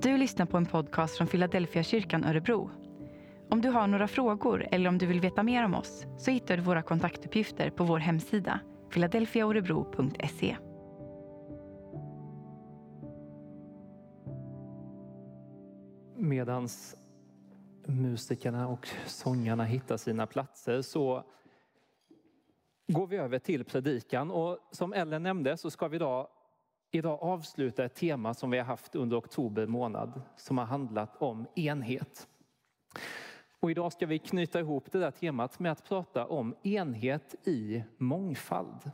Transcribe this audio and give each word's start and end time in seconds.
Du 0.00 0.16
lyssnar 0.16 0.46
på 0.46 0.56
en 0.56 0.66
podcast 0.66 1.16
från 1.16 1.26
Philadelphia 1.26 1.82
kyrkan 1.82 2.24
Örebro. 2.24 2.70
Om 3.50 3.60
du 3.60 3.68
har 3.68 3.86
några 3.86 4.08
frågor 4.08 4.66
eller 4.70 4.88
om 4.88 4.98
du 4.98 5.06
vill 5.06 5.20
veta 5.20 5.42
mer 5.42 5.64
om 5.64 5.74
oss 5.74 6.06
så 6.18 6.30
hittar 6.30 6.56
du 6.56 6.62
våra 6.62 6.82
kontaktuppgifter 6.82 7.70
på 7.70 7.84
vår 7.84 7.98
hemsida 7.98 8.60
philadelphiaorebro.se. 8.92 10.56
Medans 16.16 16.96
musikerna 17.86 18.68
och 18.68 18.88
sångarna 19.06 19.64
hittar 19.64 19.96
sina 19.96 20.26
platser 20.26 20.82
så 20.82 21.24
går 22.88 23.06
vi 23.06 23.16
över 23.16 23.38
till 23.38 23.64
predikan 23.64 24.30
och 24.30 24.58
som 24.70 24.92
Ellen 24.92 25.22
nämnde 25.22 25.56
så 25.56 25.70
ska 25.70 25.88
vi 25.88 25.96
idag, 25.96 26.28
idag 26.90 27.18
avsluta 27.22 27.84
ett 27.84 27.94
tema 27.94 28.34
som 28.34 28.50
vi 28.50 28.58
har 28.58 28.64
haft 28.64 28.94
under 28.94 29.18
oktober 29.18 29.66
månad 29.66 30.22
som 30.36 30.58
har 30.58 30.64
handlat 30.64 31.22
om 31.22 31.46
enhet. 31.54 32.28
Och 33.60 33.70
idag 33.70 33.92
ska 33.92 34.06
vi 34.06 34.18
knyta 34.18 34.60
ihop 34.60 34.92
det 34.92 34.98
där 34.98 35.10
temat 35.10 35.58
med 35.58 35.72
att 35.72 35.84
prata 35.84 36.26
om 36.26 36.54
enhet 36.62 37.48
i 37.48 37.84
mångfald. 37.96 38.90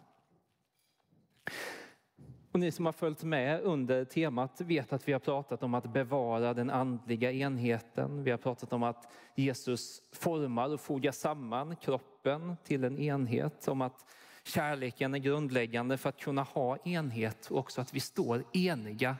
Och 2.52 2.60
ni 2.60 2.70
som 2.70 2.86
har 2.86 2.92
följt 2.92 3.22
med 3.22 3.60
under 3.60 4.04
temat 4.04 4.60
vet 4.60 4.92
att 4.92 5.08
vi 5.08 5.12
har 5.12 5.20
pratat 5.20 5.62
om 5.62 5.74
att 5.74 5.92
bevara 5.92 6.54
den 6.54 6.70
andliga 6.70 7.32
enheten. 7.32 8.24
Vi 8.24 8.30
har 8.30 8.38
pratat 8.38 8.72
om 8.72 8.82
att 8.82 9.12
Jesus 9.34 10.02
formar 10.12 10.72
och 10.72 10.80
fogar 10.80 11.12
samman 11.12 11.76
kroppen 11.76 12.56
till 12.64 12.84
en 12.84 12.98
enhet. 12.98 13.68
Om 13.68 13.80
att 13.80 14.06
kärleken 14.44 15.14
är 15.14 15.18
grundläggande 15.18 15.96
för 15.96 16.08
att 16.08 16.20
kunna 16.20 16.42
ha 16.42 16.76
enhet 16.76 17.50
och 17.50 17.58
också 17.58 17.80
att 17.80 17.94
vi 17.94 18.00
står 18.00 18.44
eniga 18.52 19.16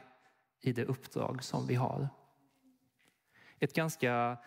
i 0.61 0.73
det 0.73 0.85
uppdrag 0.85 1.43
som 1.43 1.67
vi 1.67 1.75
har. 1.75 2.09
Ett 3.59 3.73
ganska 3.73 4.37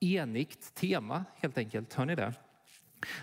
enigt 0.00 0.74
tema 0.74 1.24
helt 1.36 1.58
enkelt, 1.58 1.94
hör 1.94 2.04
ni 2.04 2.14
det? 2.14 2.34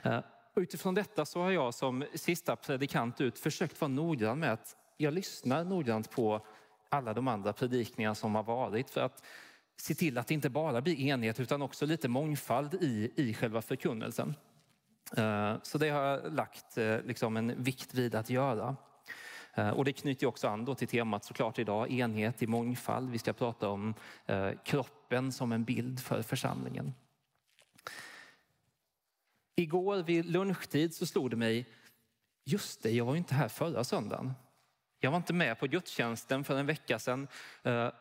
Eh, 0.03 0.19
utifrån 0.55 0.95
detta 0.95 1.25
så 1.25 1.41
har 1.41 1.51
jag 1.51 1.73
som 1.73 2.05
sista 2.13 2.55
predikant 2.55 3.21
ut 3.21 3.39
försökt 3.39 3.81
vara 3.81 3.89
noggrann 3.89 4.39
med 4.39 4.53
att 4.53 4.75
jag 4.97 5.13
lyssnar 5.13 5.63
noggrant 5.63 6.11
på 6.11 6.45
alla 6.89 7.13
de 7.13 7.27
andra 7.27 7.53
predikningar 7.53 8.13
som 8.13 8.35
har 8.35 8.43
varit 8.43 8.89
för 8.89 9.01
att 9.01 9.23
se 9.75 9.95
till 9.95 10.17
att 10.17 10.27
det 10.27 10.33
inte 10.33 10.49
bara 10.49 10.81
blir 10.81 10.99
enhet 10.99 11.39
utan 11.39 11.61
också 11.61 11.85
lite 11.85 12.07
mångfald 12.07 12.73
i, 12.73 13.11
i 13.15 13.33
själva 13.33 13.61
förkunnelsen. 13.61 14.35
Eh, 15.15 15.55
så 15.63 15.77
det 15.77 15.89
har 15.89 16.01
jag 16.01 16.33
lagt 16.33 16.77
eh, 16.77 17.01
liksom 17.01 17.37
en 17.37 17.63
vikt 17.63 17.93
vid 17.93 18.15
att 18.15 18.29
göra. 18.29 18.75
Eh, 19.53 19.69
och 19.69 19.85
det 19.85 19.93
knyter 19.93 20.27
också 20.27 20.47
an 20.47 20.65
då 20.65 20.75
till 20.75 20.87
temat 20.87 21.25
såklart 21.25 21.59
idag, 21.59 21.91
enhet 21.91 22.43
i 22.43 22.47
mångfald. 22.47 23.09
Vi 23.09 23.19
ska 23.19 23.33
prata 23.33 23.69
om 23.69 23.93
kroppen 24.63 25.31
som 25.31 25.51
en 25.51 25.63
bild 25.63 25.99
för 25.99 26.21
församlingen. 26.21 26.93
Igår 29.55 30.03
vid 30.03 30.25
lunchtid 30.25 30.95
så 30.95 31.05
slog 31.05 31.29
det 31.29 31.35
mig, 31.35 31.65
just 32.45 32.83
det, 32.83 32.91
jag 32.91 33.05
var 33.05 33.15
inte 33.15 33.33
här 33.33 33.47
förra 33.47 33.83
söndagen. 33.83 34.33
Jag 34.99 35.11
var 35.11 35.17
inte 35.17 35.33
med 35.33 35.59
på 35.59 35.67
gudstjänsten 35.67 36.43
för 36.43 36.59
en 36.59 36.65
vecka 36.65 36.99
sedan 36.99 37.27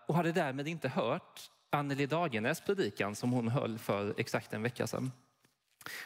och 0.06 0.14
hade 0.14 0.32
därmed 0.32 0.68
inte 0.68 0.88
hört 0.88 1.50
Anneli 1.70 2.06
Dagenäs 2.06 2.60
predikan 2.60 3.14
som 3.14 3.32
hon 3.32 3.48
höll 3.48 3.78
för 3.78 4.14
exakt 4.20 4.52
en 4.52 4.62
vecka 4.62 4.86
sedan. 4.86 5.12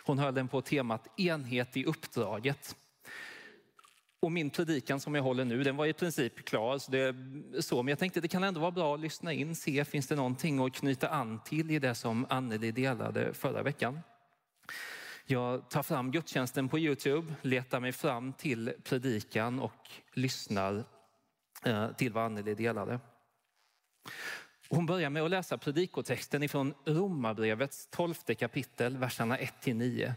Hon 0.05 0.19
höll 0.19 0.34
den 0.34 0.48
på 0.48 0.61
temat 0.61 1.20
enhet 1.20 1.77
i 1.77 1.84
uppdraget. 1.84 2.77
Och 4.22 4.33
min 4.33 4.50
predikan 4.50 5.00
som 5.00 5.14
jag 5.14 5.22
håller 5.22 5.45
nu, 5.45 5.62
den 5.62 5.77
var 5.77 5.87
i 5.87 5.92
princip 5.92 6.45
klar. 6.45 6.78
Så 6.78 6.91
det, 6.91 7.14
så, 7.62 7.83
men 7.83 7.89
jag 7.89 7.98
tänkte 7.98 8.20
det 8.20 8.28
kan 8.28 8.45
ändå 8.45 8.61
vara 8.61 8.70
bra 8.70 8.95
att 8.95 9.00
lyssna 9.00 9.33
in, 9.33 9.56
se 9.56 9.84
finns 9.84 10.06
det 10.06 10.17
någonting 10.17 10.67
att 10.67 10.72
knyta 10.72 11.09
an 11.09 11.41
till 11.45 11.70
i 11.70 11.78
det 11.78 11.95
som 11.95 12.27
Anneli 12.28 12.72
delade 12.72 13.34
förra 13.34 13.62
veckan. 13.62 14.00
Jag 15.27 15.71
tar 15.71 15.83
fram 15.83 16.10
gudstjänsten 16.10 16.69
på 16.69 16.78
Youtube, 16.78 17.34
letar 17.43 17.81
mig 17.81 17.93
fram 17.93 18.33
till 18.33 18.72
predikan 18.84 19.60
och 19.60 19.91
lyssnar 20.15 20.84
eh, 21.65 21.93
till 21.93 22.12
vad 22.12 22.25
Anneli 22.25 22.54
delade. 22.54 23.00
Hon 24.72 24.86
börjar 24.86 25.10
med 25.10 25.22
att 25.22 25.31
läsa 25.31 25.58
predikotexten 25.58 26.42
ifrån 26.42 26.75
Romarbrevets 26.84 27.88
tolfte 27.91 28.34
kapitel, 28.34 28.97
verserna 28.97 29.38
1 29.38 29.54
till 29.60 29.76
9. 29.76 30.14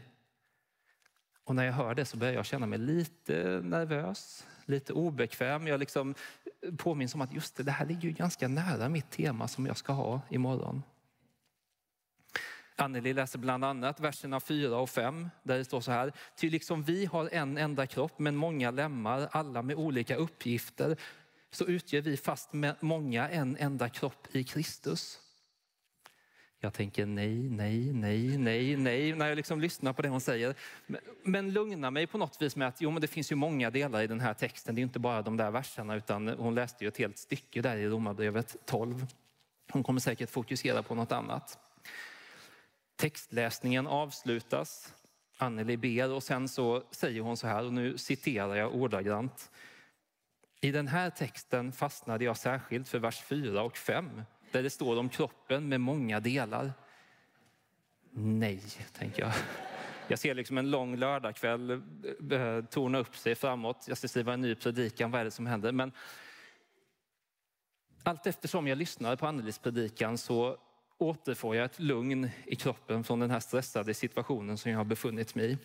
Och 1.44 1.56
när 1.56 1.64
jag 1.64 1.74
hör 1.74 1.96
det 1.96 2.06
så 2.06 2.18
börjar 2.18 2.34
jag 2.34 2.46
känna 2.46 2.66
mig 2.66 2.80
lite 2.80 3.62
nervös, 3.64 4.48
lite 4.66 4.94
obekväm. 4.94 5.68
Jag 5.68 5.80
liksom 5.80 6.16
påminns 6.78 7.16
om 7.16 7.22
att 7.22 7.34
just 7.34 7.56
det, 7.56 7.64
det 7.64 7.72
här 7.72 7.86
ligger 7.86 8.02
ju 8.02 8.12
ganska 8.12 8.48
nära 8.48 8.90
mitt 8.90 9.12
tema 9.12 9.48
som 9.48 9.66
jag 9.66 9.78
ska 9.78 9.94
ha 9.94 10.22
imorgon. 10.30 10.84
Anneli 12.76 13.14
läser 13.14 13.40
bland 13.40 13.66
annat 13.66 14.00
verserna 14.00 14.40
4 14.40 14.78
och 14.78 14.90
5 14.90 15.30
där 15.44 15.58
det 15.58 15.66
står 15.66 15.82
så 15.82 15.92
här. 15.92 16.14
Ty 16.36 16.50
liksom 16.50 16.84
vi 16.84 17.06
har 17.06 17.30
en 17.32 17.58
enda 17.58 17.88
kropp 17.88 18.20
men 18.20 18.36
många 18.36 18.72
lemmar, 18.72 19.30
alla 19.32 19.62
med 19.62 19.76
olika 19.76 20.16
uppgifter, 20.16 20.98
så 21.56 21.66
utgör 21.66 22.02
vi 22.02 22.18
fast 22.18 22.54
med 22.54 22.76
många 22.80 23.30
en 23.30 23.58
enda 23.58 23.90
kropp 23.90 24.28
i 24.32 24.44
Kristus. 24.44 25.20
Jag 26.60 26.74
tänker 26.74 27.06
nej, 27.06 27.50
nej, 27.50 27.94
nej, 27.94 28.38
nej, 28.38 28.78
nej 28.78 29.16
när 29.16 29.28
jag 29.28 29.36
liksom 29.36 29.62
lyssnar 29.62 29.94
på 29.94 30.02
det 30.02 30.10
hon 30.10 30.22
säger. 30.22 30.56
Men 31.24 31.54
lugna 31.54 31.92
mig 31.92 32.08
på 32.08 32.18
något 32.18 32.42
vis 32.42 32.56
med 32.56 32.68
att 32.68 32.82
jo, 32.82 32.92
men 32.92 33.02
det 33.02 33.08
finns 33.08 33.32
ju 33.32 33.36
många 33.36 33.70
delar 33.70 34.02
i 34.02 34.08
den 34.08 34.20
här 34.20 34.34
texten. 34.34 34.76
Det 34.76 34.82
är 34.82 34.84
inte 34.84 35.00
bara 35.00 35.22
de 35.22 35.38
där 35.38 35.52
verserna 35.52 35.96
utan 35.96 36.28
hon 36.28 36.56
läste 36.56 36.84
ju 36.84 36.88
ett 36.88 36.98
helt 36.98 37.18
stycke 37.18 37.62
där 37.62 37.78
i 37.78 37.88
Romarbrevet 37.88 38.56
12. 38.66 39.06
Hon 39.72 39.84
kommer 39.84 40.00
säkert 40.00 40.30
fokusera 40.30 40.84
på 40.84 40.96
något 40.96 41.12
annat. 41.12 41.60
Textläsningen 42.96 43.88
avslutas. 43.88 44.94
Anneli 45.38 45.78
ber 45.78 46.12
och 46.12 46.24
sen 46.24 46.50
så 46.50 46.84
säger 46.92 47.22
hon 47.22 47.38
så 47.38 47.48
här, 47.48 47.66
och 47.66 47.74
nu 47.74 47.98
citerar 47.98 48.56
jag 48.56 48.76
ordagrant. 48.76 49.52
I 50.64 50.72
den 50.72 50.88
här 50.88 51.10
texten 51.10 51.72
fastnade 51.72 52.26
jag 52.26 52.38
särskilt 52.38 52.90
för 52.90 53.00
vers 53.00 53.22
4 53.22 53.64
och 53.64 53.78
5 53.78 54.22
där 54.52 54.64
det 54.64 54.70
står 54.70 55.00
om 55.00 55.10
kroppen 55.10 55.70
med 55.70 55.82
många 55.82 56.20
delar. 56.20 56.72
Nej, 58.12 58.64
tänker 58.94 59.24
jag. 59.24 59.32
Jag 60.08 60.20
ser 60.20 60.36
liksom 60.36 60.58
en 60.58 60.72
lång 60.72 60.96
lördagkväll 60.96 61.72
eh, 61.72 62.42
eh, 62.42 62.66
torna 62.66 62.98
upp 62.98 63.16
sig 63.16 63.36
framåt. 63.36 63.86
Jag 63.88 63.98
ska 63.98 64.08
skriva 64.08 64.34
en 64.34 64.42
ny 64.42 64.56
predikan. 64.56 65.12
Vad 65.12 65.22
är 65.22 65.26
det 65.26 65.32
som 65.32 65.46
händer? 65.46 65.72
Men 65.72 65.92
allt 68.04 68.28
eftersom 68.28 68.68
jag 68.68 68.78
lyssnar 68.78 69.16
på 69.16 69.28
Annelis 69.28 69.60
predikan 69.60 70.18
så 70.18 70.58
återfår 70.98 71.56
jag 71.56 71.66
ett 71.66 71.80
lugn 71.80 72.30
i 72.46 72.56
kroppen 72.56 73.04
från 73.04 73.20
den 73.20 73.32
här 73.32 73.40
stressade 73.40 73.94
situationen 73.94 74.58
som 74.58 74.72
jag 74.72 74.80
har 74.80 74.86
befunnit 74.86 75.36
mig 75.36 75.52
i. 75.52 75.58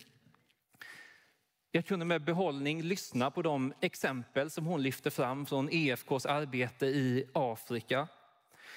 Jag 1.71 1.85
kunde 1.85 2.05
med 2.05 2.23
behållning 2.23 2.81
lyssna 2.81 3.31
på 3.31 3.41
de 3.41 3.73
exempel 3.81 4.49
som 4.49 4.65
hon 4.65 4.81
lyfte 4.83 5.11
fram 5.11 5.45
från 5.45 5.69
EFKs 5.71 6.25
arbete 6.25 6.85
i 6.85 7.29
Afrika. 7.33 8.07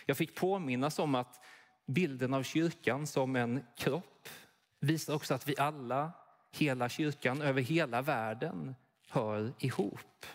Jag 0.07 0.17
fick 0.17 0.35
påminnas 0.35 0.99
om 0.99 1.15
att 1.15 1.45
bilden 1.87 2.35
av 2.35 2.43
kyrkan 2.43 3.07
som 3.07 3.37
en 3.37 3.65
kropp 3.77 4.29
visar 4.81 5.15
också 5.15 5.35
att 5.35 5.49
vi 5.49 5.55
alla, 5.59 6.13
hela 6.51 6.89
kyrkan 6.89 7.43
över 7.43 7.63
hela 7.63 8.03
världen, 8.03 8.75
hör 9.09 9.53
ihop. 9.59 10.27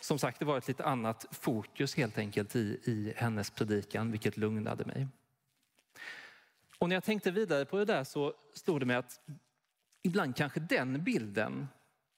Som 0.00 0.18
sagt, 0.18 0.38
det 0.38 0.44
var 0.44 0.58
ett 0.58 0.68
lite 0.68 0.84
annat 0.84 1.26
fokus 1.30 1.96
helt 1.96 2.18
enkelt 2.18 2.56
i, 2.56 2.80
i 2.84 3.12
hennes 3.16 3.50
predikan, 3.50 4.10
vilket 4.10 4.36
lugnade 4.36 4.84
mig. 4.84 5.06
Och 6.78 6.88
när 6.88 6.96
jag 6.96 7.04
tänkte 7.04 7.30
vidare 7.30 7.64
på 7.64 7.78
det 7.78 7.84
där 7.84 8.04
så 8.04 8.34
stod 8.54 8.80
det 8.80 8.86
mig 8.86 8.96
att 8.96 9.20
ibland 10.06 10.36
kanske 10.36 10.60
den 10.60 11.04
bilden 11.04 11.68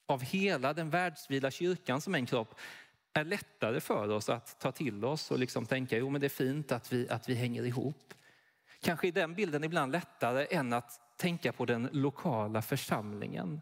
av 0.06 0.22
hela 0.22 0.72
den 0.72 0.90
världsvida 0.90 1.50
kyrkan 1.50 2.00
som 2.00 2.14
en 2.14 2.26
kropp 2.26 2.54
är 3.12 3.24
lättare 3.24 3.80
för 3.80 4.08
oss 4.08 4.28
att 4.28 4.60
ta 4.60 4.72
till 4.72 5.04
oss 5.04 5.30
och 5.30 5.38
liksom 5.38 5.66
tänka, 5.66 5.98
jo 5.98 6.10
men 6.10 6.20
det 6.20 6.26
är 6.26 6.28
fint 6.28 6.72
att 6.72 6.92
vi, 6.92 7.08
att 7.08 7.28
vi 7.28 7.34
hänger 7.34 7.64
ihop. 7.64 8.14
Kanske 8.80 9.08
är 9.08 9.12
den 9.12 9.34
bilden 9.34 9.64
ibland 9.64 9.92
lättare 9.92 10.46
än 10.50 10.72
att 10.72 11.00
tänka 11.16 11.52
på 11.52 11.64
den 11.64 11.88
lokala 11.92 12.62
församlingen 12.62 13.60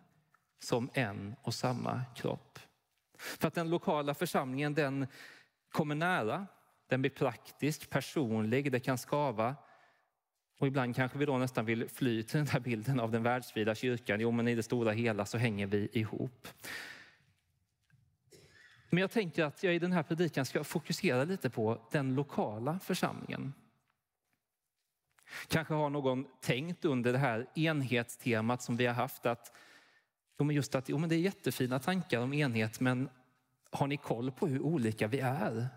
som 0.58 0.90
en 0.94 1.36
och 1.42 1.54
samma 1.54 2.02
kropp. 2.16 2.58
För 3.18 3.48
att 3.48 3.54
den 3.54 3.70
lokala 3.70 4.14
församlingen 4.14 4.74
den 4.74 5.06
kommer 5.72 5.94
nära, 5.94 6.46
den 6.88 7.00
blir 7.00 7.10
praktisk, 7.10 7.90
personlig, 7.90 8.72
det 8.72 8.80
kan 8.80 8.98
skava. 8.98 9.56
Och 10.58 10.66
ibland 10.66 10.96
kanske 10.96 11.18
vi 11.18 11.26
då 11.26 11.38
nästan 11.38 11.64
vill 11.64 11.88
fly 11.88 12.22
till 12.22 12.38
den 12.38 12.46
här 12.46 12.60
bilden 12.60 13.00
av 13.00 13.10
den 13.10 13.22
världsvida 13.22 13.74
kyrkan. 13.74 14.20
Jo, 14.20 14.30
men 14.30 14.48
i 14.48 14.54
det 14.54 14.62
stora 14.62 14.92
hela 14.92 15.26
så 15.26 15.38
hänger 15.38 15.66
vi 15.66 15.88
ihop. 15.92 16.48
Men 18.90 19.00
jag 19.00 19.10
tänker 19.10 19.44
att 19.44 19.62
jag 19.62 19.74
i 19.74 19.78
den 19.78 19.92
här 19.92 20.02
predikan 20.02 20.46
ska 20.46 20.64
fokusera 20.64 21.24
lite 21.24 21.50
på 21.50 21.88
den 21.90 22.14
lokala 22.14 22.78
församlingen. 22.78 23.52
Kanske 25.48 25.74
har 25.74 25.90
någon 25.90 26.26
tänkt 26.40 26.84
under 26.84 27.12
det 27.12 27.18
här 27.18 27.46
enhetstemat 27.54 28.62
som 28.62 28.76
vi 28.76 28.86
har 28.86 28.94
haft 28.94 29.26
att 29.26 29.52
Jo, 30.38 30.44
men 30.44 30.56
just 30.56 30.74
att 30.74 30.88
jo, 30.88 30.98
men 30.98 31.08
det 31.08 31.14
är 31.14 31.20
jättefina 31.20 31.78
tankar 31.78 32.20
om 32.20 32.32
enhet, 32.32 32.80
men 32.80 33.08
har 33.70 33.86
ni 33.86 33.96
koll 33.96 34.30
på 34.30 34.46
hur 34.46 34.62
olika 34.62 35.06
vi 35.06 35.20
är? 35.20 35.68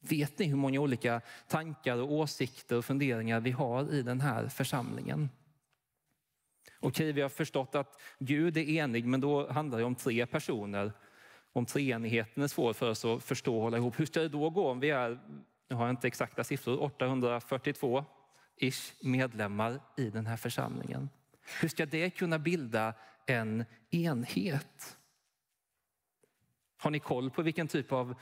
Vet 0.00 0.38
ni 0.38 0.46
hur 0.46 0.56
många 0.56 0.80
olika 0.80 1.20
tankar 1.48 1.96
och 1.96 2.12
åsikter 2.12 2.76
och 2.76 2.84
funderingar 2.84 3.40
vi 3.40 3.50
har 3.50 3.94
i 3.94 4.02
den 4.02 4.20
här 4.20 4.48
församlingen? 4.48 5.28
Okej, 6.80 7.12
vi 7.12 7.20
har 7.20 7.28
förstått 7.28 7.74
att 7.74 8.00
Gud 8.18 8.56
är 8.56 8.68
enig, 8.68 9.06
men 9.06 9.20
då 9.20 9.52
handlar 9.52 9.78
det 9.78 9.84
om 9.84 9.94
tre 9.94 10.26
personer. 10.26 10.92
Om 11.52 11.66
treenigheten 11.66 12.42
är 12.42 12.48
svår 12.48 12.72
för 12.72 12.90
oss 12.90 13.04
att 13.04 13.24
förstå 13.24 13.56
och 13.56 13.62
hålla 13.62 13.76
ihop. 13.76 14.00
Hur 14.00 14.06
ska 14.06 14.20
det 14.20 14.28
då 14.28 14.50
gå 14.50 14.68
om 14.68 14.80
vi 14.80 14.90
är, 14.90 15.20
jag 15.68 15.76
har 15.76 15.90
inte 15.90 16.06
exakta 16.06 16.44
siffror, 16.44 16.82
842 16.82 18.04
ish 18.56 18.92
medlemmar 19.00 19.80
i 19.96 20.10
den 20.10 20.26
här 20.26 20.36
församlingen? 20.36 21.08
Hur 21.60 21.68
ska 21.68 21.86
det 21.86 22.10
kunna 22.10 22.38
bilda 22.38 22.94
en 23.26 23.64
enhet? 23.90 24.96
Har 26.76 26.90
ni 26.90 26.98
koll 26.98 27.30
på 27.30 27.42
vilken 27.42 27.68
typ 27.68 27.92
av 27.92 28.14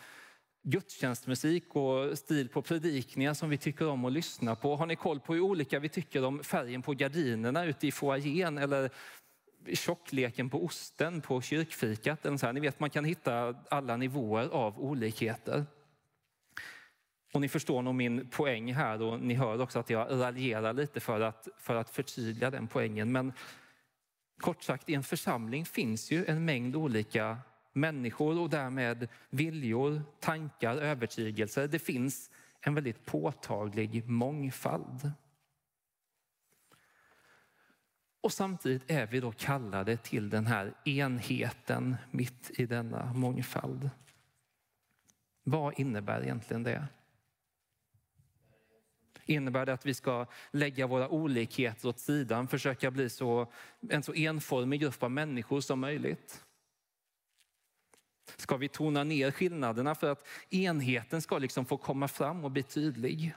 gudstjänstmusik 0.62 1.76
och 1.76 2.19
stil 2.19 2.49
på 2.49 2.62
predikningar 2.62 3.34
som 3.34 3.50
vi 3.50 3.58
tycker 3.58 3.88
om 3.88 4.05
att 4.05 4.12
lyssna 4.12 4.56
på? 4.56 4.76
Har 4.76 4.87
ni 4.87 4.96
koll 4.96 5.20
på 5.20 5.34
hur 5.34 5.40
olika 5.40 5.78
vi 5.78 5.88
tycker 5.88 6.25
om 6.25 6.44
färgen 6.44 6.82
på 6.82 6.93
gardinerna 6.93 7.64
ute 7.64 7.87
i 7.87 7.93
foajén 7.93 8.58
eller 8.58 8.90
tjockleken 9.72 10.50
på 10.50 10.64
osten 10.64 11.20
på 11.20 11.40
kyrkfikat? 11.40 12.26
Eller 12.26 12.37
så 12.37 12.46
här. 12.46 12.52
Ni 12.52 12.60
vet, 12.60 12.81
man 12.81 12.90
kan 12.90 13.05
hitta 13.05 13.55
alla 13.70 13.96
nivåer 13.96 14.49
av 14.49 14.81
olikheter. 14.81 15.66
Och 17.32 17.40
ni 17.40 17.49
förstår 17.49 17.82
nog 17.82 17.94
min 17.94 18.28
poäng 18.31 18.75
här 18.75 19.02
och 19.02 19.20
ni 19.20 19.34
hör 19.34 19.61
också 19.61 19.78
att 19.78 19.90
jag 19.90 20.11
raljerar 20.11 20.72
lite 20.72 21.00
för 21.00 21.20
att, 21.20 21.49
för 21.58 21.76
att 21.76 21.90
förtydliga 21.90 22.50
den 22.50 22.69
poängen. 22.69 23.12
Men 23.12 23.32
kort 24.40 24.62
sagt, 24.62 24.88
i 24.88 24.94
en 24.94 25.02
församling 25.02 25.64
finns 25.64 26.11
ju 26.11 26.25
en 26.26 26.44
mängd 26.44 26.76
olika 26.76 27.38
människor 27.72 28.40
och 28.40 28.50
därmed 28.50 29.08
viljor, 29.30 30.02
tankar, 30.20 30.76
övertygelser. 30.76 31.68
Det 31.68 31.78
finns 31.78 32.30
en 32.60 32.74
väldigt 32.74 33.04
påtaglig 33.04 34.08
mångfald. 34.08 35.12
Och 38.20 38.32
samtidigt 38.32 38.90
är 38.90 39.06
vi 39.06 39.20
då 39.20 39.32
kallade 39.32 39.96
till 39.96 40.30
den 40.30 40.46
här 40.46 40.74
enheten 40.84 41.96
mitt 42.10 42.50
i 42.54 42.66
denna 42.66 43.12
mångfald. 43.12 43.90
Vad 45.44 45.78
innebär 45.78 46.22
egentligen 46.22 46.62
det? 46.62 46.86
Innebär 49.24 49.66
det 49.66 49.72
att 49.72 49.86
vi 49.86 49.94
ska 49.94 50.26
lägga 50.50 50.86
våra 50.86 51.08
olikheter 51.08 51.88
åt 51.88 51.98
sidan, 51.98 52.48
försöka 52.48 52.90
bli 52.90 53.10
så, 53.10 53.52
en 53.88 54.02
så 54.02 54.14
enformig 54.14 54.80
grupp 54.80 55.02
av 55.02 55.10
människor 55.10 55.60
som 55.60 55.80
möjligt? 55.80 56.44
Ska 58.36 58.56
vi 58.56 58.69
tona 58.69 59.04
ner 59.04 59.30
skillnaderna 59.30 59.94
för 59.94 60.10
att 60.10 60.26
enheten 60.50 61.22
ska 61.22 61.38
liksom 61.38 61.64
få 61.64 61.76
komma 61.76 62.08
fram 62.08 62.44
och 62.44 62.50
bli 62.50 62.62
tydlig? 62.62 63.34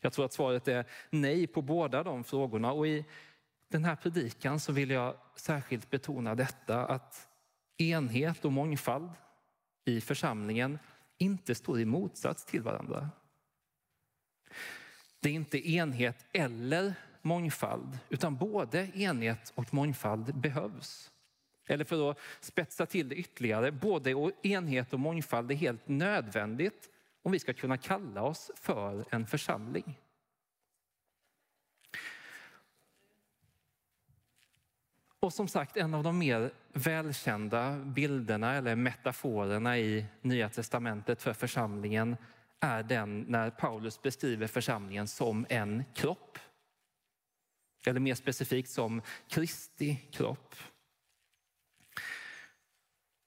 Jag 0.00 0.12
tror 0.12 0.24
att 0.24 0.32
svaret 0.32 0.68
är 0.68 0.86
nej 1.10 1.46
på 1.46 1.62
båda 1.62 2.02
de 2.02 2.24
frågorna. 2.24 2.72
Och 2.72 2.86
i 2.86 3.04
den 3.68 3.84
här 3.84 3.96
predikan 3.96 4.60
så 4.60 4.72
vill 4.72 4.90
jag 4.90 5.16
särskilt 5.36 5.90
betona 5.90 6.34
detta 6.34 6.86
att 6.86 7.28
enhet 7.76 8.44
och 8.44 8.52
mångfald 8.52 9.10
i 9.84 10.00
församlingen 10.00 10.78
inte 11.18 11.54
står 11.54 11.80
i 11.80 11.84
motsats 11.84 12.44
till 12.44 12.62
varandra. 12.62 13.10
Det 15.20 15.28
är 15.28 15.34
inte 15.34 15.70
enhet 15.70 16.26
eller 16.32 16.94
mångfald, 17.22 17.98
utan 18.08 18.36
både 18.36 18.90
enhet 18.94 19.52
och 19.54 19.74
mångfald 19.74 20.34
behövs. 20.34 21.11
Eller 21.72 21.84
för 21.84 22.10
att 22.10 22.18
spetsa 22.40 22.86
till 22.86 23.08
det 23.08 23.14
ytterligare, 23.14 23.72
både 23.72 24.32
enhet 24.42 24.92
och 24.92 25.00
mångfald 25.00 25.50
är 25.50 25.54
helt 25.54 25.88
nödvändigt 25.88 26.90
om 27.22 27.32
vi 27.32 27.38
ska 27.38 27.52
kunna 27.54 27.76
kalla 27.76 28.22
oss 28.22 28.50
för 28.54 29.04
en 29.10 29.26
församling. 29.26 29.98
Och 35.20 35.32
som 35.32 35.48
sagt, 35.48 35.76
en 35.76 35.94
av 35.94 36.02
de 36.02 36.18
mer 36.18 36.52
välkända 36.72 37.78
bilderna 37.78 38.54
eller 38.54 38.76
metaforerna 38.76 39.78
i 39.78 40.06
Nya 40.20 40.48
testamentet 40.48 41.22
för 41.22 41.32
församlingen 41.32 42.16
är 42.60 42.82
den 42.82 43.20
när 43.20 43.50
Paulus 43.50 44.02
beskriver 44.02 44.46
församlingen 44.46 45.08
som 45.08 45.46
en 45.48 45.84
kropp. 45.94 46.38
Eller 47.86 48.00
mer 48.00 48.14
specifikt 48.14 48.70
som 48.70 49.02
Kristi 49.28 49.96
kropp. 50.10 50.54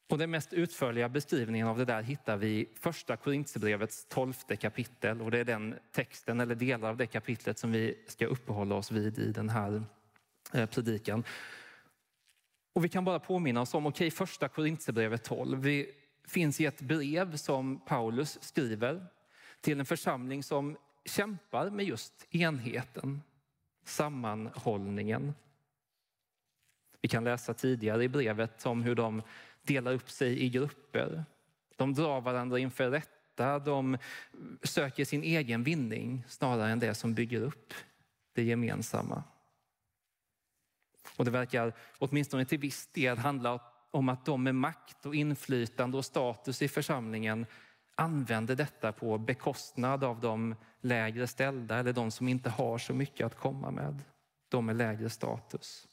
Och 0.08 0.18
den 0.18 0.32
mest 0.32 0.54
utförliga 0.54 1.10
beskrivningen 1.10 1.68
av 1.68 1.78
det 1.78 1.86
där 1.86 2.02
hittar 2.02 2.38
vi 2.38 2.48
i 2.48 2.70
första 2.76 3.18
Korintierbrevets 3.18 4.06
tolfte 4.06 4.56
kapitel. 4.56 5.22
Och 5.22 5.32
det 5.32 5.40
är 5.40 5.44
den 5.44 5.76
texten 5.92 6.40
eller 6.40 6.56
delar 6.56 6.90
av 6.90 6.98
det 6.98 7.08
kapitlet 7.08 7.60
som 7.60 7.72
vi 7.72 8.04
ska 8.08 8.26
uppehålla 8.26 8.76
oss 8.76 8.92
vid 8.92 9.20
i 9.20 9.32
den 9.32 9.50
här 9.50 9.84
eh, 10.54 10.66
predikan. 10.66 11.24
Och 12.74 12.86
vi 12.86 12.90
kan 12.90 13.06
bara 13.06 13.20
påminna 13.20 13.62
oss 13.62 13.74
om, 13.74 13.86
okej, 13.86 14.08
okay, 14.08 14.12
första 14.12 14.48
Korintierbrevet 14.48 15.24
12. 15.24 15.62
Vi 15.62 15.92
finns 16.28 16.62
i 16.62 16.66
ett 16.66 16.82
brev 16.82 17.36
som 17.36 17.80
Paulus 17.80 18.38
skriver 18.42 19.06
till 19.62 19.80
en 19.80 19.86
församling 19.86 20.44
som 20.44 20.78
kämpar 21.06 21.70
med 21.70 21.86
just 21.86 22.28
enheten, 22.30 23.22
sammanhållningen. 23.84 25.34
Vi 27.02 27.10
kan 27.10 27.24
läsa 27.24 27.54
tidigare 27.54 28.04
i 28.04 28.10
brevet 28.10 28.66
om 28.66 28.84
hur 28.84 28.96
de 28.96 29.22
delar 29.66 29.94
upp 29.94 30.10
sig 30.10 30.44
i 30.44 30.50
grupper. 30.50 31.26
De 31.76 31.94
drar 31.94 32.22
varandra 32.22 32.60
inför 32.60 32.90
rätta, 32.90 33.60
de 33.60 33.98
söker 34.64 35.06
sin 35.06 35.24
egen 35.24 35.64
vinning 35.64 36.24
snarare 36.28 36.72
än 36.72 36.80
det 36.80 36.94
som 36.94 37.14
bygger 37.14 37.42
upp 37.42 37.74
det 38.34 38.44
gemensamma. 38.44 39.24
Och 41.18 41.26
det 41.26 41.32
verkar 41.32 41.74
åtminstone 41.98 42.46
till 42.46 42.60
viss 42.60 42.88
del 42.88 43.18
handla 43.18 43.60
om 43.92 44.10
att 44.10 44.26
de 44.26 44.44
med 44.44 44.56
makt 44.56 45.06
och 45.06 45.16
inflytande 45.16 45.98
och 45.98 46.06
status 46.06 46.62
i 46.62 46.68
församlingen 46.68 47.46
använder 47.96 48.56
detta 48.56 48.92
på 48.92 49.18
bekostnad 49.18 50.04
av 50.04 50.20
de 50.20 50.56
lägre 50.82 51.28
ställda 51.28 51.78
eller 51.78 51.94
de 51.94 52.12
som 52.12 52.28
inte 52.28 52.50
har 52.50 52.78
så 52.78 52.94
mycket 52.94 53.26
att 53.26 53.36
komma 53.36 53.72
med. 53.72 54.02
De 54.50 54.66
med 54.66 54.76
lägre 54.76 55.10
status. 55.10 55.88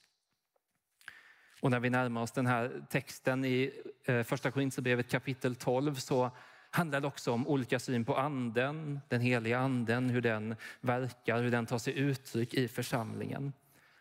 Och 1.62 1.70
när 1.70 1.81
vi 1.81 1.91
närmar 1.91 2.23
oss 2.23 2.32
den 2.32 2.47
här 2.47 2.82
texten 2.91 3.44
i 3.44 3.73
eh, 4.05 4.23
första 4.23 4.50
Korinthierbrevet 4.50 5.10
kapitel 5.10 5.55
12 5.55 5.94
så 5.94 6.31
handlar 6.70 7.01
det 7.01 7.06
också 7.06 7.32
om 7.32 7.48
olika 7.48 7.79
syn 7.79 8.05
på 8.05 8.17
anden, 8.17 9.01
den 9.08 9.20
heliga 9.20 9.58
anden, 9.58 10.10
hur 10.10 10.20
den 10.20 10.56
verkar, 10.81 11.43
hur 11.43 11.51
den 11.51 11.67
tar 11.67 11.79
sig 11.79 11.98
uttryck 11.98 12.55
i 12.55 12.69
församlingen. 12.69 13.53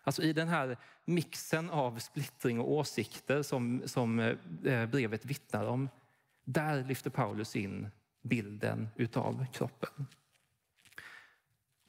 Alltså 0.03 0.21
i 0.21 0.33
den 0.33 0.47
här 0.47 0.77
mixen 1.05 1.69
av 1.69 1.99
splittring 1.99 2.59
och 2.59 2.71
åsikter 2.71 3.41
som, 3.41 3.81
som 3.85 4.19
eh, 4.19 4.85
brevet 4.85 5.25
vittnar 5.25 5.65
om, 5.65 5.89
där 6.43 6.83
lyfter 6.83 7.09
Paulus 7.09 7.55
in 7.55 7.87
bilden 8.21 8.89
utav 8.95 9.45
kroppen. 9.53 10.07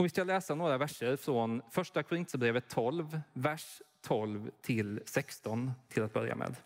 Och 0.02 0.06
vi 0.06 0.10
ska 0.10 0.24
läsa 0.24 0.54
några 0.54 0.78
verser 0.78 1.16
från 1.16 1.62
första 1.70 2.02
Korinthierbrevet 2.02 2.68
12, 2.68 3.20
vers 3.32 3.82
12 4.00 4.50
till 4.60 5.00
16 5.06 5.72
till 5.88 6.02
att 6.02 6.12
börja 6.12 6.34
med. 6.34 6.56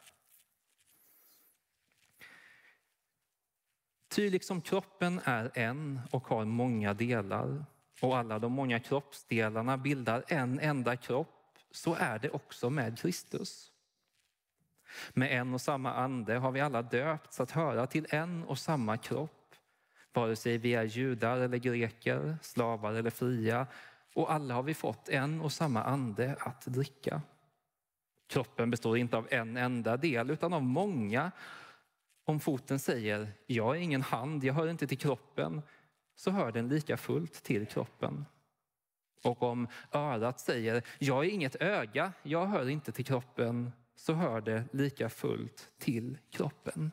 Ty 4.09 4.31
liksom 4.31 4.61
kroppen 4.61 5.21
är 5.25 5.50
en 5.55 6.00
och 6.11 6.28
har 6.28 6.45
många 6.45 6.95
delar 6.95 7.64
och 8.00 8.16
alla 8.16 8.38
de 8.38 8.52
många 8.52 8.81
kroppsdelarna 8.81 9.76
bildar 9.78 10.25
en 10.28 10.61
enda 10.61 10.97
kropp, 10.97 11.59
så 11.71 11.95
är 11.95 12.19
det 12.19 12.31
också 12.31 12.71
med 12.71 12.99
Kristus. 12.99 13.73
Med 15.12 15.33
en 15.40 15.55
och 15.55 15.61
samma 15.61 15.93
ande 15.93 16.35
har 16.35 16.52
vi 16.52 16.61
alla 16.61 16.83
döpts 16.83 17.40
att 17.40 17.50
höra 17.50 17.87
till 17.87 18.07
en 18.11 18.45
och 18.45 18.59
samma 18.59 18.97
kropp, 18.97 19.36
vare 20.16 20.37
sig 20.37 20.58
vi 20.58 20.75
är 20.75 20.85
judar 20.85 21.38
eller 21.38 21.58
greker, 21.58 22.38
slavar 22.42 22.94
eller 22.94 23.11
fria, 23.11 23.66
och 24.14 24.32
alla 24.32 24.54
har 24.54 24.62
vi 24.62 24.75
fått 24.75 25.08
en 25.08 25.40
och 25.40 25.52
samma 25.52 25.82
ande 25.82 26.37
att 26.40 26.66
dricka. 26.66 27.23
Kroppen 28.26 28.70
består 28.70 28.99
inte 28.99 29.16
av 29.16 29.28
en 29.30 29.56
enda 29.56 29.96
del 29.96 30.30
utan 30.30 30.52
av 30.52 30.62
många. 30.62 31.30
Om 32.25 32.40
foten 32.40 32.78
säger 32.78 33.32
jag 33.46 33.76
är 33.76 33.80
ingen 33.80 34.02
hand, 34.02 34.44
jag 34.44 34.54
hör 34.54 34.68
inte 34.68 34.87
till 34.87 34.99
kroppen, 34.99 35.62
så 36.14 36.30
hör 36.30 36.52
den 36.52 36.68
lika 36.68 36.96
fullt 36.96 37.42
till 37.42 37.66
kroppen. 37.66 38.25
Och 39.25 39.42
om 39.42 39.68
örat 39.92 40.40
säger 40.40 40.82
jag 40.99 41.25
är 41.25 41.30
inget 41.30 41.56
öga, 41.61 42.12
jag 42.23 42.46
hör 42.46 42.68
inte 42.68 42.92
till 42.92 43.04
kroppen, 43.04 43.73
så 43.96 44.12
hör 44.12 44.40
det 44.40 44.64
lika 44.73 45.08
fullt 45.08 45.70
till 45.78 46.18
kroppen. 46.30 46.92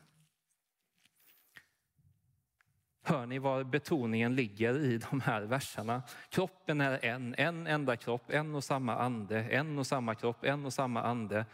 Hör 3.06 3.26
ni 3.26 3.38
var 3.38 3.64
betoningen 3.64 4.34
ligger 4.34 4.78
i 4.78 4.98
de 5.10 5.20
här 5.20 5.42
verserna? 5.42 6.02
Kroppen 6.28 6.80
är 6.80 7.04
en, 7.04 7.34
en 7.38 7.66
enda 7.66 7.96
kropp, 7.96 8.30
en 8.30 8.54
och 8.54 8.64
samma 8.64 8.96
ande, 8.96 9.42
en 9.44 9.78
och 9.78 9.86
samma 9.86 10.14
kropp, 10.14 10.44
en 10.44 10.66
och 10.66 10.72
samma 10.72 11.02
ande. 11.02 11.46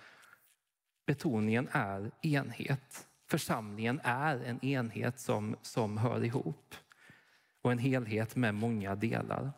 Betoningen 1.06 1.68
är 1.72 2.10
enhet. 2.22 3.08
Församlingen 3.30 4.00
är 4.04 4.36
en 4.44 4.64
enhet 4.64 5.18
som, 5.20 5.56
som 5.62 5.98
hör 5.98 6.24
ihop 6.24 6.74
och 7.62 7.72
en 7.72 7.78
helhet 7.78 8.36
med 8.36 8.54
många 8.54 8.94
delar. 8.94 9.52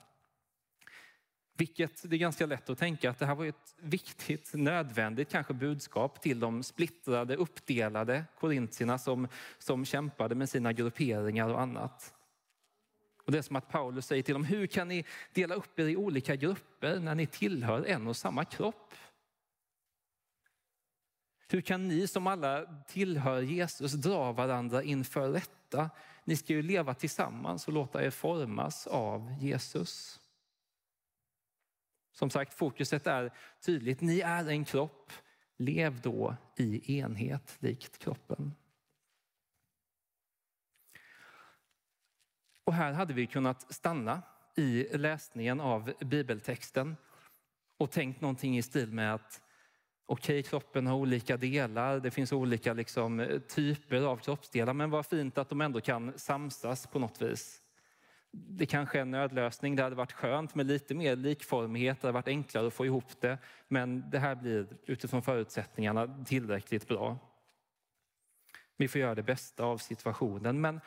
Vilket 1.57 2.11
det 2.11 2.17
är 2.17 2.19
ganska 2.19 2.47
lätt 2.47 2.71
att 2.71 2.79
tänka 2.79 3.11
att 3.11 3.19
det 3.19 3.27
här 3.27 3.35
var 3.35 3.47
ett 3.47 3.75
viktigt, 3.77 4.51
nödvändigt 4.55 5.31
kanske 5.31 5.55
budskap 5.55 6.23
till 6.23 6.41
de 6.41 6.63
splittrade, 6.63 7.37
uppdelade 7.37 8.25
korintierna 8.39 8.99
som, 8.99 9.29
som 9.59 9.85
kämpade 9.85 10.35
med 10.35 10.49
sina 10.49 10.73
grupperingar 10.73 11.49
och 11.49 11.61
annat. 11.61 12.15
Och 13.25 13.33
Det 13.33 13.39
är 13.39 13.43
som 13.43 13.57
att 13.57 13.69
Paulus 13.69 14.07
säger 14.07 14.23
till 14.23 14.35
dem, 14.35 14.45
hur 14.45 14.67
kan 14.67 14.89
ni 14.89 15.05
dela 15.33 15.55
upp 15.55 15.79
er 15.79 15.89
i 15.89 15.97
olika 15.97 16.37
grupper 16.37 17.01
när 17.01 17.15
ni 17.15 17.27
tillhör 17.27 17.85
en 17.85 18.07
och 18.07 18.17
samma 18.17 18.45
kropp? 18.45 18.95
Hur 21.49 21.61
kan 21.61 21.89
ni 21.89 22.07
som 22.07 22.27
alla 22.27 22.67
tillhör 22.89 23.43
Jesus 23.43 23.93
dra 23.93 24.33
varandra 24.33 24.83
inför 24.83 25.33
rätta? 25.33 25.91
Ni 26.25 26.37
ska 26.37 26.53
ju 26.53 26.63
leva 26.63 26.95
tillsammans 26.95 27.67
och 27.69 27.75
låta 27.75 28.05
er 28.05 28.11
formas 28.11 28.87
av 28.87 29.35
Jesus. 29.41 30.21
Som 32.13 32.31
sagt, 32.31 32.55
fokuset 32.55 33.07
är 33.07 33.33
tydligt. 33.61 34.01
Ni 34.01 34.21
är 34.21 34.49
en 34.49 34.65
kropp. 34.65 35.13
Lev 35.57 36.01
då 36.01 36.37
i 36.57 36.99
enhet 36.99 37.57
likt 37.61 37.99
kroppen. 37.99 38.55
Och 42.65 42.75
här 42.75 42.93
hade 42.93 43.15
vi 43.15 43.27
kunnat 43.27 43.75
stanna 43.75 44.23
i 44.57 44.97
läsningen 44.99 45.61
av 45.61 45.93
bibeltexten 46.01 46.97
och 47.77 47.91
tänkt 47.91 48.21
någonting 48.21 48.59
i 48.59 48.63
stil 48.63 48.93
med 48.93 49.15
att 49.15 49.43
okej, 50.07 50.39
okay, 50.39 50.51
kroppen 50.51 50.87
har 50.87 50.97
olika 50.97 51.37
delar, 51.37 52.01
det 52.01 52.11
finns 52.11 52.33
olika 52.33 52.73
liksom, 52.73 53.41
typer 53.49 54.03
av 54.03 54.17
kroppsdelar, 54.17 54.73
men 54.75 54.91
vad 54.91 55.07
fint 55.07 55.39
att 55.39 55.49
de 55.49 55.61
ändå 55.61 55.81
kan 55.81 56.19
samsas 56.19 56.87
på 56.87 56.99
något 56.99 57.23
vis. 57.23 57.62
Det 58.33 58.67
kanske 58.67 58.99
är 58.99 59.03
en 59.03 59.11
nödlösning, 59.11 59.77
det 59.77 59.83
hade 59.83 59.97
varit 59.97 60.13
skönt 60.13 60.55
med 60.55 60.67
lite 60.67 60.95
mer 60.95 61.17
likformighet, 61.17 62.01
det 62.01 62.07
hade 62.07 62.15
varit 62.15 62.29
enklare 62.29 62.67
att 62.67 62.75
få 62.75 62.87
ihop 62.87 63.21
det, 63.21 63.39
men 63.69 64.11
det 64.11 64.19
här 64.19 64.35
blir 64.35 64.67
utifrån 64.87 65.23
förutsättningarna 65.23 66.25
tillräckligt 66.25 66.89
bra. 66.89 67.19
Vi 68.77 68.89
får 68.89 69.01
göra 69.01 69.15
det 69.15 69.23
bästa 69.23 69.65
av 69.65 69.79
situationen, 69.79 70.61
men 70.61 70.81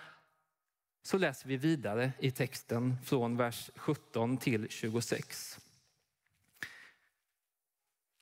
så 1.01 1.17
läser 1.17 1.47
vi 1.49 1.57
vidare 1.57 2.11
i 2.19 2.31
texten 2.31 2.97
från 3.03 3.37
vers 3.37 3.71
17 3.75 4.37
till 4.37 4.69
26. 4.69 5.59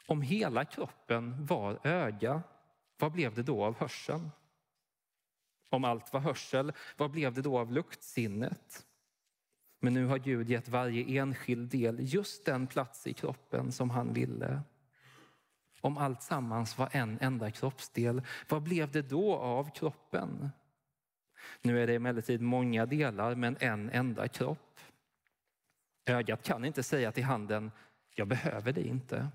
Om 0.05 0.21
hela 0.21 0.65
kroppen 0.65 1.45
var 1.45 1.79
öga, 1.83 2.43
vad 2.97 3.11
blev 3.11 3.33
det 3.33 3.43
då 3.43 3.63
av 3.63 3.75
hörseln? 3.75 4.31
Om 5.69 5.83
allt 5.83 6.13
var 6.13 6.19
hörsel, 6.19 6.73
vad 6.97 7.11
blev 7.11 7.33
det 7.33 7.41
då 7.41 7.59
av 7.59 7.71
luktsinnet? 7.71 8.85
Men 9.83 9.93
nu 9.93 10.05
har 10.05 10.17
Gud 10.17 10.49
gett 10.49 10.67
varje 10.67 11.19
enskild 11.19 11.69
del 11.69 11.97
just 11.99 12.45
den 12.45 12.67
plats 12.67 13.07
i 13.07 13.13
kroppen 13.13 13.71
som 13.71 13.89
han 13.89 14.13
ville. 14.13 14.61
Om 15.81 15.97
allt 15.97 16.21
sammans 16.21 16.77
var 16.77 16.89
en 16.91 17.17
enda 17.21 17.51
kroppsdel, 17.51 18.21
vad 18.49 18.63
blev 18.63 18.91
det 18.91 19.01
då 19.01 19.35
av 19.35 19.69
kroppen? 19.75 20.49
Nu 21.61 21.83
är 21.83 21.87
det 21.87 21.95
emellertid 21.95 22.41
många 22.41 22.85
delar 22.85 23.35
men 23.35 23.57
en 23.59 23.89
enda 23.89 24.27
kropp. 24.27 24.79
Ögat 26.05 26.43
kan 26.43 26.65
inte 26.65 26.83
säga 26.83 27.11
till 27.11 27.23
handen, 27.23 27.71
jag 28.15 28.27
behöver 28.27 28.73
dig 28.73 28.87
inte. 28.87 29.27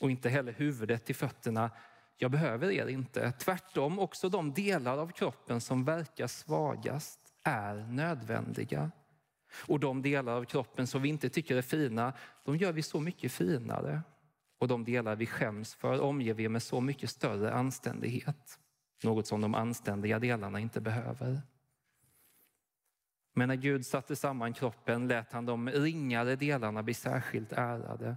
Och 0.00 0.10
inte 0.10 0.28
heller 0.28 0.52
huvudet 0.52 1.04
till 1.04 1.16
fötterna, 1.16 1.70
jag 2.16 2.30
behöver 2.30 2.70
er 2.70 2.86
inte. 2.86 3.32
Tvärtom, 3.32 3.98
också 3.98 4.28
de 4.28 4.52
delar 4.52 4.98
av 4.98 5.12
kroppen 5.12 5.60
som 5.60 5.84
verkar 5.84 6.26
svagast 6.26 7.20
är 7.42 7.74
nödvändiga. 7.74 8.90
Och 9.60 9.80
de 9.80 10.02
delar 10.02 10.32
av 10.32 10.44
kroppen 10.44 10.86
som 10.86 11.02
vi 11.02 11.08
inte 11.08 11.28
tycker 11.28 11.56
är 11.56 11.62
fina, 11.62 12.12
de 12.44 12.56
gör 12.56 12.72
vi 12.72 12.82
så 12.82 13.00
mycket 13.00 13.32
finare. 13.32 14.02
Och 14.58 14.68
de 14.68 14.84
delar 14.84 15.16
vi 15.16 15.26
skäms 15.26 15.74
för 15.74 16.00
omger 16.00 16.34
vi 16.34 16.48
med 16.48 16.62
så 16.62 16.80
mycket 16.80 17.10
större 17.10 17.52
anständighet. 17.52 18.58
Något 19.02 19.26
som 19.26 19.40
de 19.40 19.54
anständiga 19.54 20.18
delarna 20.18 20.60
inte 20.60 20.80
behöver. 20.80 21.42
Men 23.34 23.48
när 23.48 23.56
Gud 23.56 23.86
satte 23.86 24.16
samman 24.16 24.52
kroppen 24.52 25.08
lät 25.08 25.32
han 25.32 25.46
de 25.46 25.68
ringare 25.68 26.36
delarna 26.36 26.82
bli 26.82 26.94
särskilt 26.94 27.52
ärade 27.52 28.16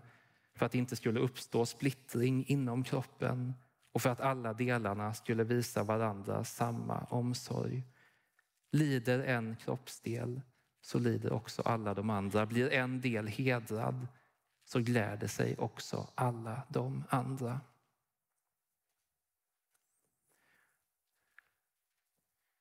för 0.55 0.65
att 0.65 0.71
det 0.71 0.77
inte 0.77 0.95
skulle 0.95 1.19
uppstå 1.19 1.65
splittring 1.65 2.45
inom 2.47 2.83
kroppen 2.83 3.53
och 3.91 4.01
för 4.01 4.09
att 4.09 4.21
alla 4.21 4.53
delarna 4.53 5.13
skulle 5.13 5.43
visa 5.43 5.83
varandra 5.83 6.43
samma 6.43 6.99
omsorg. 6.99 7.83
Lider 8.71 9.19
en 9.19 9.55
kroppsdel 9.55 10.41
så 10.81 10.99
lider 10.99 11.33
också 11.33 11.61
alla 11.61 11.93
de 11.93 12.09
andra. 12.09 12.45
Blir 12.45 12.73
en 12.73 13.01
del 13.01 13.27
hedrad 13.27 14.07
så 14.65 14.79
gläder 14.79 15.27
sig 15.27 15.57
också 15.57 16.07
alla 16.15 16.63
de 16.69 17.03
andra. 17.09 17.61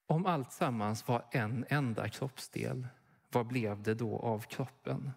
Om 0.06 0.26
allt 0.26 0.52
sammans 0.52 1.08
var 1.08 1.24
en 1.30 1.64
enda 1.68 2.08
kroppsdel, 2.08 2.86
vad 3.28 3.46
blev 3.46 3.82
det 3.82 3.94
då 3.94 4.18
av 4.18 4.40
kroppen? 4.40 5.10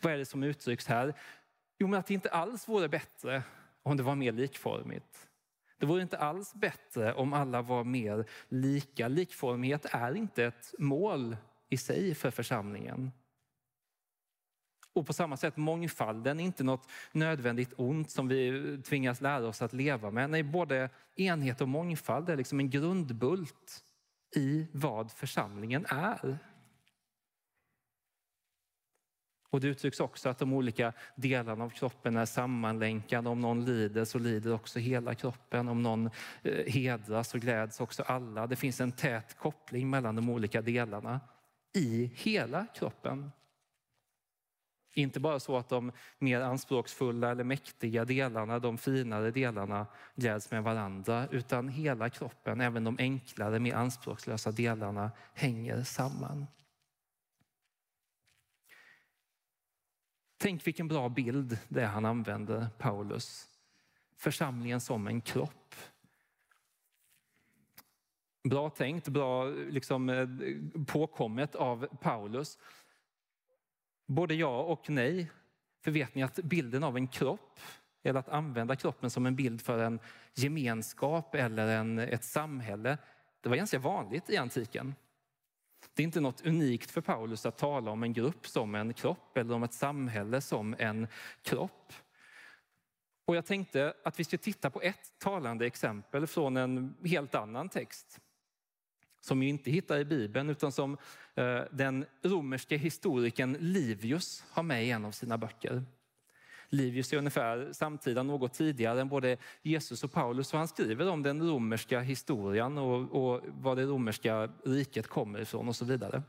Vad 0.00 0.12
är 0.12 0.18
det 0.18 0.26
som 0.26 0.42
uttrycks 0.42 0.86
här? 0.86 1.14
Jo, 1.78 1.86
men 1.88 2.00
att 2.00 2.06
det 2.06 2.14
inte 2.14 2.30
alls 2.30 2.68
vore 2.68 2.88
bättre 2.88 3.42
om 3.82 3.96
det 3.96 4.02
var 4.02 4.14
mer 4.14 4.32
likformigt. 4.32 5.28
Det 5.82 5.86
vore 5.86 6.02
inte 6.02 6.18
alls 6.18 6.54
bättre 6.54 7.14
om 7.14 7.32
alla 7.32 7.62
var 7.62 7.84
mer 7.84 8.24
lika. 8.48 9.08
Likformighet 9.08 9.86
är 9.90 10.14
inte 10.14 10.44
ett 10.44 10.74
mål 10.78 11.36
i 11.68 11.76
sig 11.76 12.14
för 12.14 12.30
församlingen. 12.30 13.10
Och 14.92 15.06
på 15.06 15.12
samma 15.12 15.36
sätt 15.36 15.56
mångfalden 15.56 16.40
är 16.40 16.44
inte 16.44 16.64
något 16.64 16.88
nödvändigt 17.12 17.72
ont 17.76 18.10
som 18.10 18.28
vi 18.28 18.82
tvingas 18.84 19.20
lära 19.20 19.46
oss 19.46 19.62
att 19.62 19.72
leva 19.72 20.10
med. 20.10 20.30
Nej, 20.30 20.42
både 20.42 20.90
enhet 21.16 21.60
och 21.60 21.68
mångfald 21.68 22.28
är 22.28 22.36
liksom 22.36 22.60
en 22.60 22.70
grundbult 22.70 23.84
i 24.36 24.66
vad 24.72 25.12
församlingen 25.12 25.86
är. 25.88 26.38
Och 29.52 29.60
det 29.60 29.68
uttrycks 29.68 30.00
också 30.00 30.28
att 30.28 30.38
de 30.38 30.52
olika 30.52 30.92
delarna 31.14 31.64
av 31.64 31.70
kroppen 31.70 32.16
är 32.16 32.26
sammanlänkade. 32.26 33.28
Om 33.28 33.40
någon 33.40 33.64
lider 33.64 34.04
så 34.04 34.18
lider 34.18 34.54
också 34.54 34.78
hela 34.78 35.14
kroppen. 35.14 35.68
Om 35.68 35.82
någon 35.82 36.10
eh, 36.42 36.72
hedras 36.72 37.28
så 37.28 37.38
gläds 37.38 37.80
också 37.80 38.02
alla. 38.02 38.46
Det 38.46 38.56
finns 38.56 38.80
en 38.80 38.92
tät 38.92 39.38
koppling 39.38 39.90
mellan 39.90 40.16
de 40.16 40.30
olika 40.30 40.62
delarna 40.62 41.20
i 41.74 42.12
hela 42.14 42.66
kroppen. 42.74 43.32
Inte 44.94 45.20
bara 45.20 45.40
så 45.40 45.56
att 45.56 45.68
de 45.68 45.92
mer 46.18 46.40
anspråksfulla 46.40 47.30
eller 47.30 47.44
mäktiga 47.44 48.04
delarna, 48.04 48.58
de 48.58 48.78
finare 48.78 49.30
delarna 49.30 49.86
gläds 50.14 50.50
med 50.50 50.62
varandra, 50.62 51.28
utan 51.30 51.68
hela 51.68 52.10
kroppen, 52.10 52.60
även 52.60 52.84
de 52.84 52.96
enklare, 52.98 53.58
mer 53.58 53.74
anspråkslösa 53.74 54.52
delarna 54.52 55.10
hänger 55.34 55.82
samman. 55.82 56.46
Tänk 60.42 60.66
vilken 60.66 60.88
bra 60.88 61.08
bild 61.08 61.58
det 61.68 61.82
är 61.82 61.86
han 61.86 62.04
använder, 62.04 62.66
Paulus. 62.78 63.48
Församlingen 64.16 64.80
som 64.80 65.06
en 65.06 65.20
kropp. 65.20 65.74
Bra 68.48 68.70
tänkt, 68.70 69.08
bra 69.08 69.44
liksom, 69.46 70.08
eh, 70.08 70.28
påkommet 70.86 71.54
av 71.54 71.86
Paulus. 71.86 72.58
Både 74.06 74.34
ja 74.34 74.62
och 74.62 74.90
nej. 74.90 75.30
För 75.84 75.90
vet 75.90 76.14
ni 76.14 76.22
att 76.22 76.36
bilden 76.36 76.84
av 76.84 76.96
en 76.96 77.08
kropp, 77.08 77.60
eller 78.02 78.20
att 78.20 78.28
använda 78.28 78.76
kroppen 78.76 79.10
som 79.10 79.26
en 79.26 79.36
bild 79.36 79.62
för 79.62 79.78
en 79.78 79.98
gemenskap 80.34 81.34
eller 81.34 81.66
en, 81.68 81.98
ett 81.98 82.24
samhälle, 82.24 82.98
det 83.40 83.48
var 83.48 83.56
ganska 83.56 83.78
vanligt 83.78 84.30
i 84.30 84.36
antiken. 84.36 84.94
Det 85.94 86.02
är 86.02 86.04
inte 86.04 86.20
något 86.20 86.46
unikt 86.46 86.90
för 86.90 87.00
Paulus 87.00 87.46
att 87.46 87.58
tala 87.58 87.90
om 87.90 88.02
en 88.02 88.12
grupp 88.12 88.46
som 88.46 88.74
en 88.74 88.94
kropp 88.94 89.36
eller 89.36 89.54
om 89.54 89.62
ett 89.62 89.74
samhälle 89.74 90.40
som 90.40 90.76
en 90.78 91.06
kropp. 91.42 91.92
Och 93.24 93.36
jag 93.36 93.46
tänkte 93.46 93.94
att 94.04 94.20
vi 94.20 94.24
ska 94.24 94.38
titta 94.38 94.70
på 94.70 94.82
ett 94.82 95.18
talande 95.18 95.66
exempel 95.66 96.26
från 96.26 96.56
en 96.56 96.94
helt 97.04 97.34
annan 97.34 97.68
text 97.68 98.20
som 99.20 99.40
vi 99.40 99.48
inte 99.48 99.70
hittar 99.70 99.98
i 99.98 100.04
Bibeln 100.04 100.50
utan 100.50 100.72
som 100.72 100.96
eh, 101.34 101.60
den 101.70 102.06
romerske 102.22 102.76
historikern 102.76 103.56
Livius 103.60 104.44
har 104.50 104.62
med 104.62 104.84
i 104.84 104.90
en 104.90 105.04
av 105.04 105.10
sina 105.10 105.38
böcker. 105.38 105.84
Livius 106.72 107.12
är 107.12 107.16
ungefär 107.16 107.72
samtida, 107.72 108.22
något 108.22 108.54
tidigare 108.54 109.00
än 109.00 109.08
både 109.08 109.36
Jesus 109.62 110.04
och 110.04 110.12
Paulus. 110.12 110.52
Och 110.52 110.58
han 110.58 110.68
skriver 110.68 111.08
om 111.08 111.22
den 111.22 111.42
romerska 111.42 112.00
historien 112.00 112.78
och, 112.78 113.00
och 113.12 113.40
var 113.48 113.76
det 113.76 113.82
romerska 113.82 114.50
riket 114.64 115.06
kommer 115.06 115.40
ifrån 115.40 115.68
och 115.68 115.76
så 115.76 115.84
vidare. 115.84 116.22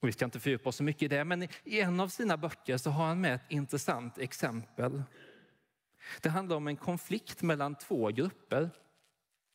Och 0.00 0.08
vi 0.08 0.12
ska 0.12 0.24
inte 0.24 0.40
fördjupa 0.40 0.68
oss 0.68 0.76
så 0.76 0.82
mycket 0.82 1.02
i 1.02 1.08
det, 1.08 1.24
men 1.24 1.42
i 1.42 1.80
en 1.80 2.00
av 2.00 2.08
sina 2.08 2.36
böcker 2.36 2.76
så 2.76 2.90
har 2.90 3.06
han 3.06 3.20
med 3.20 3.34
ett 3.34 3.44
intressant 3.48 4.18
exempel. 4.18 5.02
Det 6.20 6.28
handlar 6.28 6.56
om 6.56 6.68
en 6.68 6.76
konflikt 6.76 7.42
mellan 7.42 7.74
två 7.74 8.08
grupper. 8.08 8.70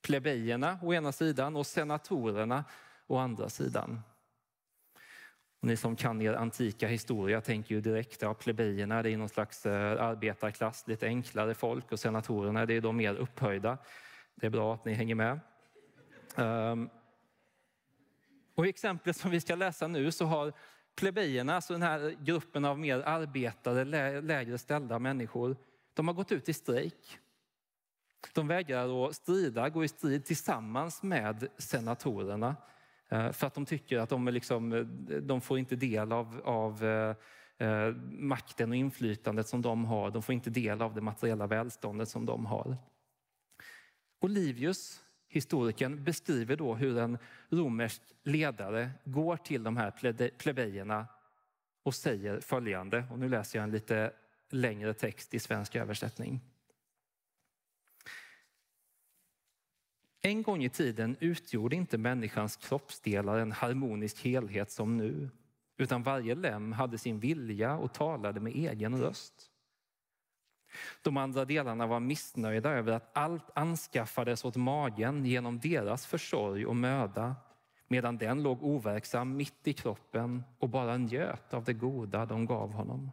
Plebejerna 0.02 0.80
å 0.84 0.94
ena 0.94 1.12
sidan 1.12 1.56
och 1.56 1.68
senatorerna 1.68 2.64
å 3.08 3.18
andra 3.18 3.50
sidan. 3.50 4.02
Och 5.60 5.68
ni 5.68 5.78
som 5.78 5.96
kan 5.96 6.22
er 6.22 6.34
antika 6.34 6.88
historia 6.88 7.42
tänker 7.42 7.76
ju 7.76 7.82
direkt, 7.82 8.22
ja 8.22 8.34
plebejerna 8.34 9.04
det 9.04 9.12
är 9.12 9.18
någon 9.18 9.30
slags 9.30 9.66
eh, 9.66 10.04
arbetarklass, 10.04 10.88
lite 10.88 11.06
enklare 11.06 11.54
folk 11.54 11.92
och 11.92 12.00
senatorerna 12.00 12.66
det 12.66 12.74
är 12.74 12.82
de 12.82 12.98
mer 12.98 13.16
upphöjda. 13.16 13.78
Det 14.36 14.46
är 14.46 14.50
bra 14.50 14.74
att 14.74 14.86
ni 14.86 14.94
hänger 14.94 15.16
med. 15.16 15.40
Um, 16.36 16.90
och 18.56 18.66
I 18.66 18.70
exemplet 18.70 19.18
som 19.18 19.32
vi 19.32 19.42
ska 19.42 19.56
läsa 19.56 19.88
nu 19.88 20.12
så 20.12 20.26
har 20.26 20.54
plebejerna, 20.96 21.56
alltså 21.56 21.74
den 21.74 21.82
här 21.82 22.16
gruppen 22.20 22.66
av 22.66 22.80
mer 22.80 23.00
arbetare, 23.00 23.84
lägre 24.22 24.58
ställda 24.58 25.00
människor, 25.00 25.58
de 25.94 26.08
har 26.08 26.16
gått 26.16 26.32
ut 26.32 26.50
i 26.50 26.54
strejk. 26.54 27.20
De 28.34 28.48
vägrar 28.48 29.08
att 29.08 29.16
strida, 29.16 29.70
gå 29.70 29.84
i 29.84 29.88
strid 29.88 30.26
tillsammans 30.26 31.04
med 31.04 31.48
senatorerna 31.58 32.56
Eh, 33.10 33.32
för 33.32 33.48
att 33.48 33.54
de 33.54 33.66
tycker 33.66 34.00
att 34.00 34.10
de, 34.10 34.28
är 34.28 34.32
liksom, 34.32 34.74
eh, 34.74 34.86
de 35.18 35.42
får 35.42 35.60
inte 35.60 35.76
del 35.76 36.12
av, 36.12 36.42
av 36.44 36.86
eh, 36.86 37.16
eh, 37.68 37.96
makten 38.10 38.70
och 38.70 38.76
inflytandet 38.76 39.48
som 39.48 39.62
de 39.62 39.86
har. 39.86 40.12
De 40.12 40.24
får 40.24 40.34
inte 40.34 40.50
del 40.50 40.82
av 40.82 40.96
det 40.96 41.02
materiella 41.02 41.48
välståndet 41.48 42.10
som 42.10 42.26
de 42.26 42.46
har. 42.46 42.78
Olivius, 44.22 45.04
historikern, 45.28 46.04
beskriver 46.04 46.56
då 46.56 46.76
hur 46.76 46.98
en 46.98 47.18
romersk 47.50 48.02
ledare 48.24 48.92
går 49.04 49.38
till 49.38 49.64
de 49.64 49.78
här 49.78 49.92
plebejerna 50.38 51.08
och 51.84 51.96
säger 51.96 52.40
följande. 52.40 53.04
Och 53.12 53.20
nu 53.20 53.30
läser 53.30 53.60
jag 53.60 53.64
en 53.64 53.72
lite 53.72 54.12
längre 54.50 54.94
text 54.94 55.34
i 55.34 55.40
svensk 55.40 55.76
översättning. 55.76 56.42
En 60.22 60.44
gång 60.44 60.64
i 60.64 60.70
tiden 60.70 61.18
utgjorde 61.20 61.76
inte 61.76 61.98
människans 61.98 62.56
kroppsdelar 62.56 63.40
en 63.40 63.52
harmonisk 63.52 64.24
helhet 64.24 64.72
som 64.72 64.98
nu, 64.98 65.30
utan 65.78 66.04
varje 66.04 66.36
lem 66.36 66.72
hade 66.72 66.98
sin 66.98 67.20
vilja 67.20 67.78
och 67.78 67.94
talade 67.94 68.40
med 68.40 68.56
egen 68.56 69.02
röst. 69.02 69.52
De 71.02 71.18
andra 71.18 71.46
delarna 71.46 71.88
var 71.88 72.00
missnöjda 72.00 72.70
över 72.70 72.92
att 72.92 73.18
allt 73.18 73.50
anskaffades 73.56 74.46
åt 74.46 74.56
magen 74.56 75.26
genom 75.26 75.60
deras 75.60 76.06
försorg 76.06 76.66
och 76.66 76.76
möda, 76.76 77.36
medan 77.88 78.18
den 78.18 78.44
låg 78.44 78.64
overksam 78.64 79.38
mitt 79.38 79.68
i 79.68 79.74
kroppen 79.74 80.44
och 80.60 80.70
bara 80.70 80.98
njöt 80.98 81.54
av 81.54 81.64
det 81.64 81.74
goda 81.74 82.26
de 82.26 82.46
gav 82.46 82.72
honom. 82.72 83.12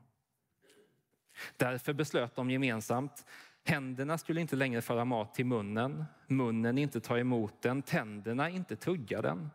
Därför 1.57 1.93
beslöt 1.93 2.37
de 2.37 2.51
gemensamt 2.51 3.27
Händerna 3.69 4.19
skulle 4.19 4.41
inte 4.41 4.57
längre 4.57 4.83
föra 4.83 5.05
mat 5.05 5.35
till 5.35 5.47
munnen, 5.47 6.05
munnen 6.27 6.79
inte 6.79 7.01
ta 7.01 7.19
emot 7.19 7.63
den, 7.63 7.83
tänderna 7.83 8.51
inte 8.51 8.77
tugga 8.77 9.23
den. 9.23 9.51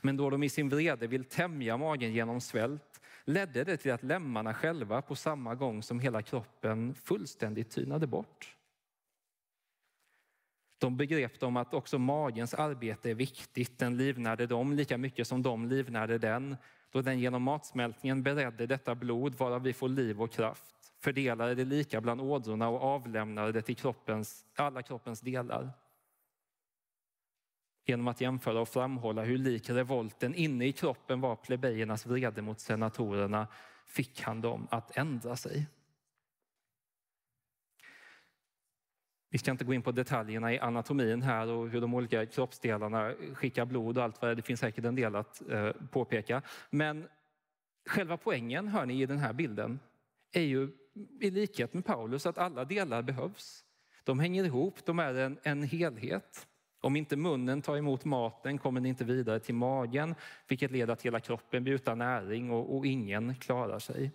Men 0.00 0.16
då 0.16 0.30
de 0.30 0.42
i 0.42 0.48
sin 0.48 0.68
vrede 0.68 1.06
vill 1.06 1.24
tämja 1.24 1.76
magen 1.76 2.12
genom 2.12 2.40
svält 2.40 3.00
ledde 3.24 3.64
det 3.64 3.76
till 3.76 3.92
att 3.92 4.02
lemmarna 4.02 4.54
själva 4.54 5.02
på 5.02 5.16
samma 5.16 5.54
gång 5.54 5.82
som 5.82 6.00
hela 6.00 6.22
kroppen 6.22 6.94
fullständigt 6.94 7.70
tynade 7.70 8.06
bort. 8.06 8.56
De 10.78 10.96
begrep 10.96 11.40
de 11.40 11.56
att 11.56 11.74
också 11.74 11.98
magens 11.98 12.54
arbete 12.54 13.10
är 13.10 13.14
viktigt. 13.14 13.78
Den 13.78 13.96
livnärde 13.96 14.46
dem 14.46 14.72
lika 14.72 14.98
mycket 14.98 15.26
som 15.26 15.42
de 15.42 15.66
livnärde 15.66 16.18
den 16.18 16.56
då 16.90 17.02
den 17.02 17.18
genom 17.18 17.42
matsmältningen 17.42 18.22
beredde 18.22 18.66
detta 18.66 18.94
blod 18.94 19.34
varav 19.34 19.62
vi 19.62 19.72
får 19.72 19.88
liv 19.88 20.22
och 20.22 20.32
kraft 20.32 20.79
fördelade 21.00 21.54
det 21.54 21.64
lika 21.64 22.00
bland 22.00 22.20
ådrorna 22.20 22.68
och 22.68 22.82
avlämnade 22.82 23.52
det 23.52 23.62
till 23.62 23.76
kroppens, 23.76 24.46
alla 24.54 24.82
kroppens 24.82 25.20
delar. 25.20 25.70
Genom 27.84 28.08
att 28.08 28.20
jämföra 28.20 28.60
och 28.60 28.68
framhålla 28.68 29.22
hur 29.22 29.38
lik 29.38 29.70
revolten 29.70 30.34
inne 30.34 30.66
i 30.66 30.72
kroppen 30.72 31.20
var 31.20 31.36
plebejernas 31.36 32.06
vrede 32.06 32.42
mot 32.42 32.60
senatorerna 32.60 33.46
fick 33.86 34.20
han 34.20 34.40
dem 34.40 34.68
att 34.70 34.96
ändra 34.96 35.36
sig. 35.36 35.66
Vi 39.30 39.38
ska 39.38 39.50
inte 39.50 39.64
gå 39.64 39.74
in 39.74 39.82
på 39.82 39.92
detaljerna 39.92 40.54
i 40.54 40.58
anatomin 40.58 41.22
här 41.22 41.46
och 41.46 41.68
hur 41.68 41.80
de 41.80 41.94
olika 41.94 42.26
kroppsdelarna 42.26 43.14
skickar 43.34 43.64
blod 43.64 43.98
och 43.98 44.04
allt 44.04 44.22
vad 44.22 44.28
det 44.28 44.32
är. 44.32 44.36
Det 44.36 44.42
finns 44.42 44.60
säkert 44.60 44.84
en 44.84 44.94
del 44.94 45.16
att 45.16 45.50
eh, 45.50 45.72
påpeka. 45.90 46.42
Men 46.70 47.08
själva 47.86 48.16
poängen, 48.16 48.68
hör 48.68 48.86
ni, 48.86 49.02
i 49.02 49.06
den 49.06 49.18
här 49.18 49.32
bilden 49.32 49.80
är 50.32 50.42
ju 50.42 50.68
i 51.20 51.30
likhet 51.30 51.74
med 51.74 51.84
Paulus 51.84 52.26
att 52.26 52.38
alla 52.38 52.64
delar 52.64 53.02
behövs. 53.02 53.64
De 54.04 54.18
hänger 54.18 54.44
ihop, 54.44 54.84
de 54.84 54.98
är 54.98 55.14
en, 55.14 55.38
en 55.42 55.62
helhet. 55.62 56.46
Om 56.80 56.96
inte 56.96 57.16
munnen 57.16 57.62
tar 57.62 57.76
emot 57.76 58.04
maten 58.04 58.58
kommer 58.58 58.80
den 58.80 58.86
inte 58.86 59.04
vidare 59.04 59.40
till 59.40 59.54
magen, 59.54 60.14
vilket 60.48 60.70
leder 60.70 60.86
till 60.86 60.92
att 60.92 61.02
hela 61.02 61.20
kroppen 61.20 61.64
blir 61.64 61.74
utan 61.74 61.98
näring 61.98 62.50
och, 62.50 62.76
och 62.76 62.86
ingen 62.86 63.34
klarar 63.34 63.78
sig. 63.78 64.12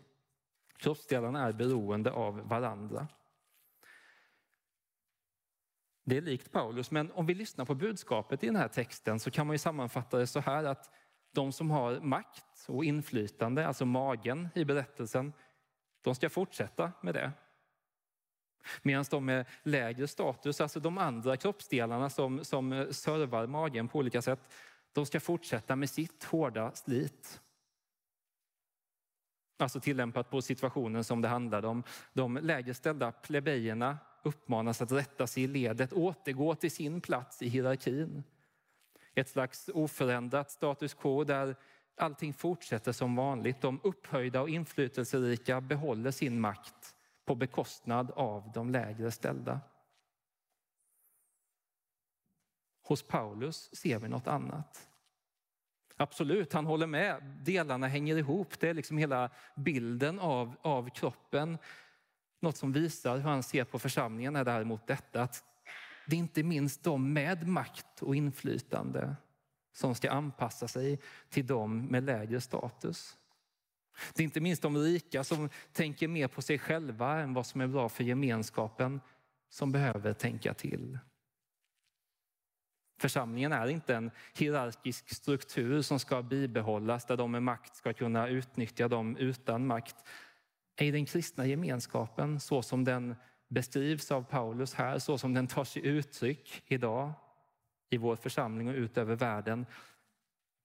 Kroppsdelarna 0.78 1.43
är 1.43 1.54
beroende 1.54 2.12
av 2.12 2.50
varandra. 2.50 3.08
Det 6.04 6.17
är 6.17 6.21
likt 6.21 6.52
Paulus, 6.52 6.91
men 6.91 7.12
om 7.12 7.26
vi 7.26 7.34
lyssnar 7.34 7.65
på 7.65 7.76
budskapet 7.76 8.43
i 8.43 8.48
den 8.48 8.56
här 8.56 8.67
texten 8.67 9.19
så 9.19 9.32
kan 9.32 9.48
man 9.48 9.54
ju 9.54 9.58
sammanfatta 9.58 10.17
det 10.17 10.28
så 10.28 10.39
här 10.39 10.63
att 10.63 10.91
de 11.32 11.52
som 11.52 11.71
har 11.71 12.00
makt 12.00 12.65
och 12.67 12.86
inflytande, 12.86 13.67
alltså 13.67 13.86
magen 13.86 14.50
i 14.56 14.65
berättelsen, 14.65 15.34
de 16.05 16.15
ska 16.15 16.29
fortsätta 16.29 16.91
med 17.01 17.13
det. 17.13 17.31
Medan 18.81 19.05
de 19.09 19.25
med 19.25 19.45
lägre 19.63 20.07
status, 20.07 20.61
alltså 20.61 20.79
de 20.79 20.97
andra 20.97 21.37
kroppsdelarna 21.37 22.09
som, 22.09 22.45
som 22.45 22.87
servar 22.91 23.47
magen 23.47 23.87
på 23.87 23.99
olika 23.99 24.21
sätt, 24.21 24.53
de 24.93 25.05
ska 25.05 25.19
fortsätta 25.19 25.75
med 25.75 25.89
sitt 25.89 26.23
hårda 26.23 26.71
slit. 26.71 27.41
Alltså 29.57 29.79
tillämpat 29.79 30.29
på 30.29 30.41
situationen 30.41 31.03
som 31.03 31.21
det 31.21 31.27
handlade 31.27 31.67
om. 31.67 31.83
De 32.13 32.37
lägre 32.37 32.73
ställda 32.73 33.11
plebejerna 33.11 33.97
uppmanas 34.23 34.81
att 34.81 34.91
rätta 34.91 35.27
sig 35.27 35.43
i 35.43 35.47
ledet, 35.47 35.93
återgå 35.93 36.55
till 36.55 36.71
sin 36.71 37.01
plats 37.01 37.41
i 37.41 37.47
hierarkin. 37.47 38.23
Ett 39.15 39.29
slags 39.29 39.69
oförändrat 39.73 40.51
status 40.51 40.93
quo 40.93 41.23
där 41.23 41.55
allting 41.97 42.34
fortsätter 42.34 42.91
som 42.91 43.15
vanligt. 43.15 43.62
De 43.62 43.79
upphöjda 43.84 44.41
och 44.41 44.49
inflytelserika 44.49 45.62
behåller 45.62 46.12
sin 46.12 46.39
makt 46.39 46.95
på 47.25 47.36
bekostnad 47.36 48.12
av 48.12 48.51
de 48.53 48.69
lägre 48.69 49.12
ställda. 49.12 49.60
Hos 52.84 53.03
Paulus 53.03 53.75
ser 53.75 53.99
vi 53.99 54.08
något 54.08 54.27
annat. 54.27 54.88
Absolut, 55.97 56.53
han 56.53 56.65
håller 56.65 56.88
med. 56.88 57.23
Delarna 57.23 57.88
hänger 57.88 58.17
ihop. 58.17 58.60
Det 58.60 58.69
är 58.69 58.73
liksom 58.73 58.97
hela 58.97 59.29
bilden 59.55 60.19
av, 60.19 60.55
av 60.62 60.89
kroppen. 60.89 61.58
Något 62.39 62.58
som 62.58 62.71
visar 62.71 63.17
hur 63.17 63.29
han 63.29 63.43
ser 63.43 63.63
på 63.63 63.79
församlingen 63.79 64.36
är 64.36 64.43
däremot 64.43 64.88
detta 64.88 65.21
att 65.21 65.43
det 66.08 66.15
är 66.15 66.19
inte 66.19 66.43
minst 66.43 66.84
de 66.84 67.13
med 67.13 67.47
makt 67.47 68.01
och 68.01 68.15
inflytande 68.15 69.15
som 69.75 69.95
ska 69.95 70.11
anpassa 70.11 70.67
sig 70.67 70.99
till 71.29 71.47
dem 71.47 71.85
med 71.85 72.03
lägre 72.03 72.41
status. 72.41 73.17
Det 74.13 74.23
är 74.23 74.25
inte 74.25 74.41
minst 74.41 74.61
de 74.61 74.77
rika 74.77 75.23
som 75.23 75.49
tänker 75.73 76.07
mer 76.07 76.27
på 76.27 76.41
sig 76.41 76.59
själva 76.59 77.19
än 77.19 77.33
vad 77.33 77.45
som 77.45 77.61
är 77.61 77.67
bra 77.67 77.89
för 77.89 78.03
gemenskapen 78.03 79.01
som 79.49 79.71
behöver 79.71 80.13
tänka 80.13 80.53
till. 80.53 80.99
Församlingen 82.99 83.51
är 83.51 83.67
inte 83.67 83.95
en 83.95 84.11
hierarkisk 84.33 85.15
struktur 85.15 85.81
som 85.81 85.99
ska 85.99 86.21
bibehållas 86.21 87.05
där 87.05 87.17
de 87.17 87.31
med 87.31 87.43
makt 87.43 87.75
ska 87.75 87.93
kunna 87.93 88.27
utnyttja 88.27 88.88
dem 88.88 89.17
utan 89.17 89.67
makt. 89.67 89.95
I 90.79 90.91
den 90.91 91.05
kristna 91.05 91.45
gemenskapen 91.45 92.39
så 92.39 92.61
som 92.61 92.83
den 92.83 93.15
beskrivs 93.47 94.11
av 94.11 94.23
Paulus 94.23 94.73
här, 94.73 94.99
så 94.99 95.17
som 95.17 95.33
den 95.33 95.47
tar 95.47 95.63
sig 95.63 95.85
uttryck 95.85 96.63
idag 96.67 97.13
i 97.95 97.97
vår 97.97 98.15
församling 98.15 98.67
och 98.67 98.75
ut 98.75 98.97
över 98.97 99.15
världen, 99.15 99.65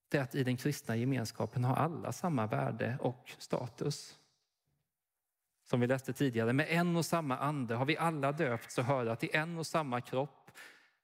det 0.09 0.19
är 0.19 0.23
att 0.23 0.35
i 0.35 0.45
den 0.45 0.57
kristna 0.57 0.97
gemenskapen 0.97 1.65
har 1.65 1.77
alla 1.77 2.13
samma 2.13 2.47
värde 2.47 2.99
och 3.01 3.31
status. 3.39 4.19
Som 5.65 5.81
vi 5.81 5.87
läste 5.87 6.13
tidigare, 6.13 6.53
med 6.53 6.67
en 6.69 6.97
och 6.97 7.07
samma 7.07 7.39
ande 7.39 7.75
har 7.75 7.85
vi 7.85 7.97
alla 7.97 8.33
döpts 8.33 8.79
och 8.79 8.85
höra 8.85 9.17
till 9.17 9.31
en 9.33 9.59
och 9.59 9.67
samma 9.67 10.01
kropp, 10.01 10.51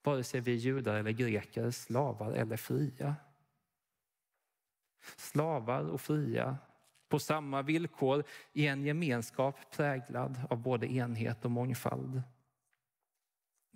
vare 0.03 0.25
sig 0.25 0.41
vi 0.41 0.53
är 0.53 0.57
judar 0.57 0.95
eller 0.95 1.11
greker, 1.11 1.71
slavar 1.71 2.33
eller 2.33 2.57
fria. 2.57 3.17
Slavar 5.17 5.81
och 5.81 6.01
fria 6.01 6.57
på 7.09 7.19
samma 7.19 7.63
villkor 7.63 8.25
i 8.53 8.67
en 8.67 8.85
gemenskap 8.85 9.57
präglad 9.71 10.41
av 10.51 10.59
både 10.59 10.93
enhet 10.93 11.45
och 11.45 11.51
mångfald. 11.51 12.23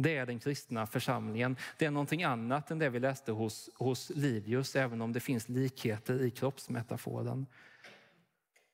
Det 0.02 0.16
är 0.16 0.26
den 0.26 0.38
kristna 0.38 0.86
församlingen. 0.86 1.56
Det 1.78 1.86
är 1.86 1.90
någonting 1.90 2.22
annat 2.22 2.70
än 2.70 2.78
det 2.78 2.90
vi 2.90 3.00
läste 3.00 3.32
hos, 3.32 3.70
hos 3.74 4.10
Livius, 4.10 4.76
även 4.76 5.00
om 5.00 5.12
det 5.12 5.20
finns 5.20 5.48
likheter 5.48 6.22
i 6.22 6.30
kroppsmetaforen. 6.30 7.46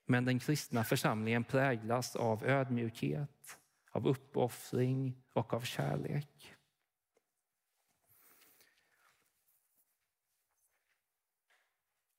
Men 0.04 0.24
den 0.24 0.38
kristna 0.38 0.84
församlingen 0.84 1.44
präglas 1.44 2.16
av 2.16 2.44
ödmjukhet, 2.44 3.58
av 3.90 4.08
uppoffring 4.08 5.22
och 5.32 5.54
av 5.54 5.60
kärlek. 5.60 6.54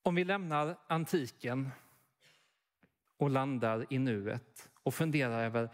Om 0.03 0.15
vi 0.15 0.23
lämnar 0.23 0.77
antiken 0.87 1.69
och 3.17 3.29
landar 3.29 3.85
i 3.89 3.99
nuet 3.99 4.69
och 4.83 4.93
funderar 4.93 5.43
över 5.43 5.65
okej, 5.65 5.73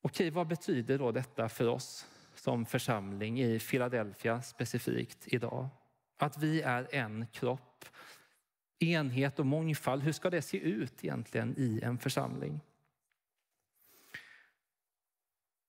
okay, 0.00 0.30
vad 0.30 0.46
betyder 0.46 0.98
då 0.98 1.12
detta 1.12 1.48
för 1.48 1.68
oss 1.68 2.06
som 2.44 2.66
församling 2.66 3.40
i 3.40 3.58
Philadelphia 3.58 4.42
specifikt 4.42 5.24
idag? 5.26 5.68
Att 6.16 6.38
vi 6.38 6.62
är 6.62 6.88
en 6.94 7.26
kropp, 7.32 7.84
enhet 8.78 9.38
och 9.38 9.46
mångfald. 9.46 10.02
Hur 10.02 10.12
ska 10.12 10.30
det 10.30 10.42
se 10.42 10.58
ut 10.58 11.04
egentligen 11.04 11.54
i 11.56 11.80
en 11.82 11.98
församling? 11.98 12.60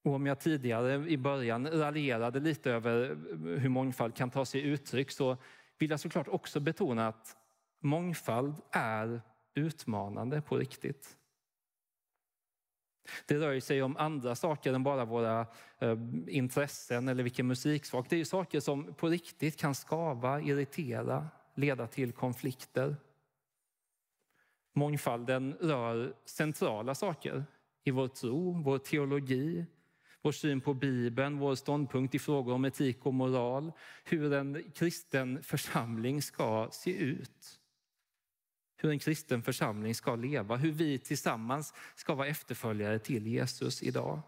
Och 0.04 0.14
om 0.14 0.26
jag 0.26 0.40
tidigare 0.40 1.10
i 1.10 1.18
början 1.18 1.68
raljerade 1.68 2.40
lite 2.40 2.72
över 2.72 3.18
hur 3.60 3.70
mångfald 3.70 4.16
kan 4.16 4.30
ta 4.30 4.46
sig 4.46 4.62
uttryck 4.62 5.12
så 5.12 5.38
vill 5.78 5.90
jag 5.90 6.00
såklart 6.00 6.28
också 6.28 6.60
betona 6.60 7.08
att 7.08 7.38
mångfald 7.80 8.56
är 8.72 9.22
utmanande 9.54 10.42
på 10.42 10.58
riktigt. 10.58 11.18
Det 13.26 13.36
rör 13.36 13.60
sig 13.60 13.84
om 13.84 13.98
andra 13.98 14.36
saker 14.36 14.74
än 14.74 14.84
bara 14.84 15.06
våra 15.06 15.48
eh, 15.80 15.98
intressen 16.28 17.08
eller 17.08 17.24
vilken 17.24 17.48
musiksmak. 17.48 18.10
Det 18.10 18.16
är 18.16 18.18
ju 18.18 18.26
saker 18.26 18.60
som 18.60 18.94
på 18.94 19.08
riktigt 19.08 19.58
kan 19.58 19.76
skava, 19.76 20.42
irritera, 20.42 21.28
leda 21.56 21.88
till 21.88 22.12
konflikter. 22.12 22.96
Mångfalden 24.74 25.54
rör 25.60 26.14
centrala 26.26 26.96
saker 26.96 27.44
i 27.84 27.92
vår 27.92 28.08
tro, 28.08 28.62
vår 28.64 28.78
teologi, 28.78 29.66
vår 30.22 30.32
syn 30.32 30.62
på 30.62 30.74
Bibeln, 30.74 31.40
vår 31.40 31.56
ståndpunkt 31.56 32.16
i 32.16 32.20
frågor 32.20 32.54
om 32.54 32.66
etik 32.66 33.06
och 33.06 33.14
moral, 33.14 33.72
hur 34.06 34.34
en 34.34 34.72
kristen 34.76 35.44
församling 35.44 36.22
ska 36.22 36.68
se 36.72 36.92
ut 36.92 37.60
hur 38.86 38.92
en 38.92 39.00
kristen 39.00 39.42
församling 39.42 39.96
ska 39.96 40.16
leva, 40.16 40.56
hur 40.56 40.72
vi 40.72 41.00
tillsammans 41.00 41.74
ska 41.96 42.16
vara 42.16 42.28
efterföljare 42.28 43.00
till 43.00 43.28
Jesus 43.28 43.84
idag. 43.84 44.22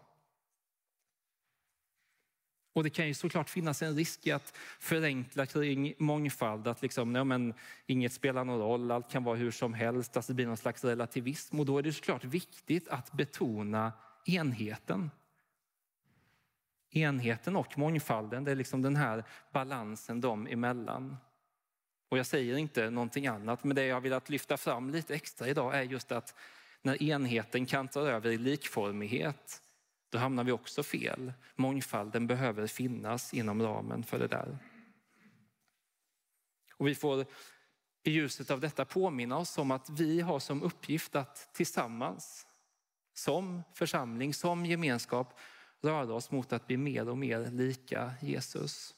Och 2.72 2.84
det 2.84 2.90
kan 2.90 3.06
ju 3.06 3.14
såklart 3.14 3.50
finnas 3.50 3.82
en 3.82 3.96
risk 3.96 4.26
i 4.26 4.32
att 4.32 4.56
förenkla 4.78 5.46
kring 5.46 5.94
mångfald, 5.98 6.68
att 6.68 6.82
liksom, 6.82 7.12
nej, 7.12 7.24
men, 7.24 7.54
inget 7.86 8.12
spelar 8.12 8.44
någon 8.44 8.58
roll, 8.58 8.90
allt 8.90 9.10
kan 9.10 9.24
vara 9.24 9.36
hur 9.36 9.50
som 9.50 9.74
helst, 9.74 10.16
att 10.16 10.26
det 10.26 10.34
blir 10.34 10.46
någon 10.46 10.56
slags 10.56 10.84
relativism. 10.84 11.60
Och 11.60 11.66
då 11.66 11.78
är 11.78 11.82
det 11.82 11.92
såklart 11.92 12.24
viktigt 12.24 12.88
att 12.88 13.12
betona 13.12 13.92
enheten. 14.26 15.10
Enheten 16.90 17.56
och 17.56 17.78
mångfalden, 17.78 18.44
det 18.44 18.50
är 18.50 18.56
liksom 18.56 18.82
den 18.82 18.96
här 18.96 19.24
balansen 19.52 20.20
dem 20.20 20.46
emellan. 20.46 21.16
Och 22.08 22.18
jag 22.18 22.26
säger 22.26 22.56
inte 22.56 22.90
någonting 22.90 23.26
annat, 23.26 23.64
men 23.64 23.76
det 23.76 23.84
jag 23.84 24.00
velat 24.00 24.28
lyfta 24.28 24.56
fram 24.56 24.90
lite 24.90 25.14
extra 25.14 25.48
idag 25.48 25.74
är 25.74 25.82
just 25.82 26.12
att 26.12 26.34
när 26.82 27.02
enheten 27.02 27.66
kantar 27.66 28.00
över 28.00 28.30
i 28.30 28.38
likformighet, 28.38 29.62
då 30.10 30.18
hamnar 30.18 30.44
vi 30.44 30.52
också 30.52 30.82
fel. 30.82 31.32
Mångfalden 31.56 32.26
behöver 32.26 32.66
finnas 32.66 33.34
inom 33.34 33.62
ramen 33.62 34.02
för 34.02 34.18
det 34.18 34.28
där. 34.28 34.58
Och 36.76 36.86
vi 36.86 36.94
får 36.94 37.26
i 38.02 38.10
ljuset 38.10 38.50
av 38.50 38.60
detta 38.60 38.84
påminna 38.84 39.38
oss 39.38 39.58
om 39.58 39.70
att 39.70 39.90
vi 39.90 40.20
har 40.20 40.38
som 40.38 40.62
uppgift 40.62 41.16
att 41.16 41.54
tillsammans, 41.54 42.46
som 43.14 43.62
församling, 43.74 44.34
som 44.34 44.66
gemenskap, 44.66 45.38
röra 45.80 46.14
oss 46.14 46.30
mot 46.30 46.52
att 46.52 46.66
bli 46.66 46.76
mer 46.76 47.08
och 47.08 47.18
mer 47.18 47.50
lika 47.50 48.14
Jesus. 48.20 48.94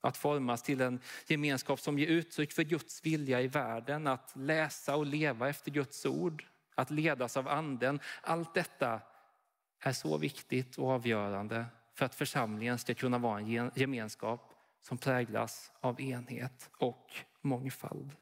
Att 0.00 0.16
formas 0.16 0.62
till 0.62 0.80
en 0.80 1.00
gemenskap 1.26 1.80
som 1.80 1.98
ger 1.98 2.06
uttryck 2.06 2.52
för 2.52 2.62
Guds 2.62 3.06
vilja 3.06 3.40
i 3.40 3.46
världen, 3.46 4.06
att 4.06 4.32
läsa 4.36 4.96
och 4.96 5.06
leva 5.06 5.48
efter 5.48 5.70
Guds 5.70 6.06
ord, 6.06 6.44
att 6.74 6.90
ledas 6.90 7.36
av 7.36 7.48
anden. 7.48 8.00
Allt 8.22 8.54
detta 8.54 9.00
är 9.80 9.92
så 9.92 10.18
viktigt 10.18 10.78
och 10.78 10.90
avgörande 10.90 11.66
för 11.94 12.06
att 12.06 12.14
församlingen 12.14 12.78
ska 12.78 12.94
kunna 12.94 13.18
vara 13.18 13.38
en 13.38 13.70
gemenskap 13.74 14.54
som 14.80 14.98
präglas 14.98 15.72
av 15.80 16.00
enhet 16.00 16.70
och 16.78 17.06
mångfald. 17.40 18.12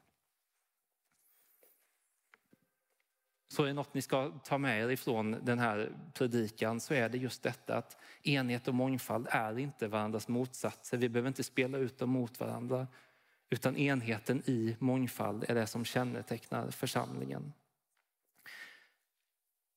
Så 3.51 3.63
är 3.63 3.67
det 3.67 3.73
något 3.73 3.93
ni 3.93 4.01
ska 4.01 4.31
ta 4.43 4.57
med 4.57 4.81
er 4.81 4.89
ifrån 4.89 5.35
den 5.41 5.59
här 5.59 5.91
predikan 6.13 6.79
så 6.79 6.93
är 6.93 7.09
det 7.09 7.17
just 7.17 7.43
detta 7.43 7.77
att 7.77 7.97
enhet 8.23 8.67
och 8.67 8.73
mångfald 8.73 9.27
är 9.29 9.59
inte 9.59 9.87
varandras 9.87 10.27
motsatser. 10.27 10.97
Vi 10.97 11.09
behöver 11.09 11.27
inte 11.27 11.43
spela 11.43 11.77
ut 11.77 11.97
dem 11.97 12.09
mot 12.09 12.39
varandra. 12.39 12.87
Utan 13.49 13.77
enheten 13.77 14.41
i 14.45 14.75
mångfald 14.79 15.45
är 15.47 15.55
det 15.55 15.67
som 15.67 15.85
kännetecknar 15.85 16.71
församlingen. 16.71 17.53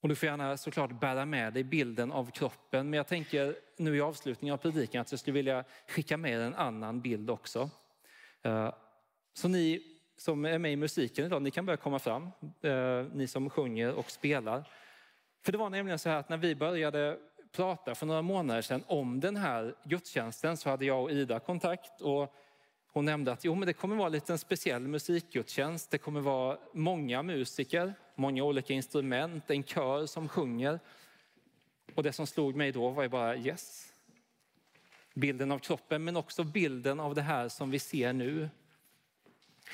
Och 0.00 0.08
du 0.08 0.14
får 0.14 0.26
gärna 0.26 0.56
såklart 0.56 1.00
bära 1.00 1.24
med 1.24 1.52
dig 1.52 1.64
bilden 1.64 2.12
av 2.12 2.30
kroppen. 2.30 2.90
Men 2.90 2.96
jag 2.96 3.06
tänker 3.06 3.56
nu 3.76 3.96
i 3.96 4.00
avslutningen 4.00 4.52
av 4.52 4.58
predikan 4.58 5.00
att 5.00 5.12
jag 5.12 5.20
skulle 5.20 5.34
vilja 5.34 5.64
skicka 5.88 6.16
med 6.16 6.40
en 6.40 6.54
annan 6.54 7.00
bild 7.00 7.30
också. 7.30 7.70
Eh, 8.42 8.74
så 9.34 9.48
ni 9.48 9.91
som 10.16 10.44
är 10.44 10.58
med 10.58 10.72
i 10.72 10.76
musiken 10.76 11.26
idag, 11.26 11.42
ni 11.42 11.50
kan 11.50 11.66
börja 11.66 11.76
komma 11.76 11.98
fram, 11.98 12.30
eh, 12.62 13.04
ni 13.12 13.26
som 13.26 13.50
sjunger 13.50 13.92
och 13.92 14.10
spelar. 14.10 14.64
För 15.44 15.52
det 15.52 15.58
var 15.58 15.70
nämligen 15.70 15.98
så 15.98 16.08
här 16.08 16.16
att 16.16 16.28
när 16.28 16.36
vi 16.36 16.54
började 16.54 17.18
prata 17.52 17.94
för 17.94 18.06
några 18.06 18.22
månader 18.22 18.62
sedan 18.62 18.84
om 18.86 19.20
den 19.20 19.36
här 19.36 19.74
gudstjänsten 19.84 20.56
så 20.56 20.70
hade 20.70 20.84
jag 20.84 21.02
och 21.02 21.10
Ida 21.10 21.40
kontakt 21.40 22.00
och 22.00 22.34
hon 22.92 23.04
nämnde 23.04 23.32
att 23.32 23.44
jo, 23.44 23.54
men 23.54 23.66
det 23.66 23.72
kommer 23.72 23.96
vara 23.96 24.08
lite 24.08 24.32
en 24.32 24.38
speciell 24.38 24.88
musikgudstjänst. 24.88 25.90
Det 25.90 25.98
kommer 25.98 26.20
vara 26.20 26.58
många 26.72 27.22
musiker, 27.22 27.94
många 28.14 28.44
olika 28.44 28.72
instrument, 28.72 29.50
en 29.50 29.64
kör 29.64 30.06
som 30.06 30.28
sjunger. 30.28 30.80
Och 31.94 32.02
det 32.02 32.12
som 32.12 32.26
slog 32.26 32.56
mig 32.56 32.72
då 32.72 32.88
var 32.88 33.02
ju 33.02 33.08
bara 33.08 33.36
yes. 33.36 33.92
Bilden 35.14 35.52
av 35.52 35.58
kroppen 35.58 36.04
men 36.04 36.16
också 36.16 36.44
bilden 36.44 37.00
av 37.00 37.14
det 37.14 37.22
här 37.22 37.48
som 37.48 37.70
vi 37.70 37.78
ser 37.78 38.12
nu. 38.12 38.48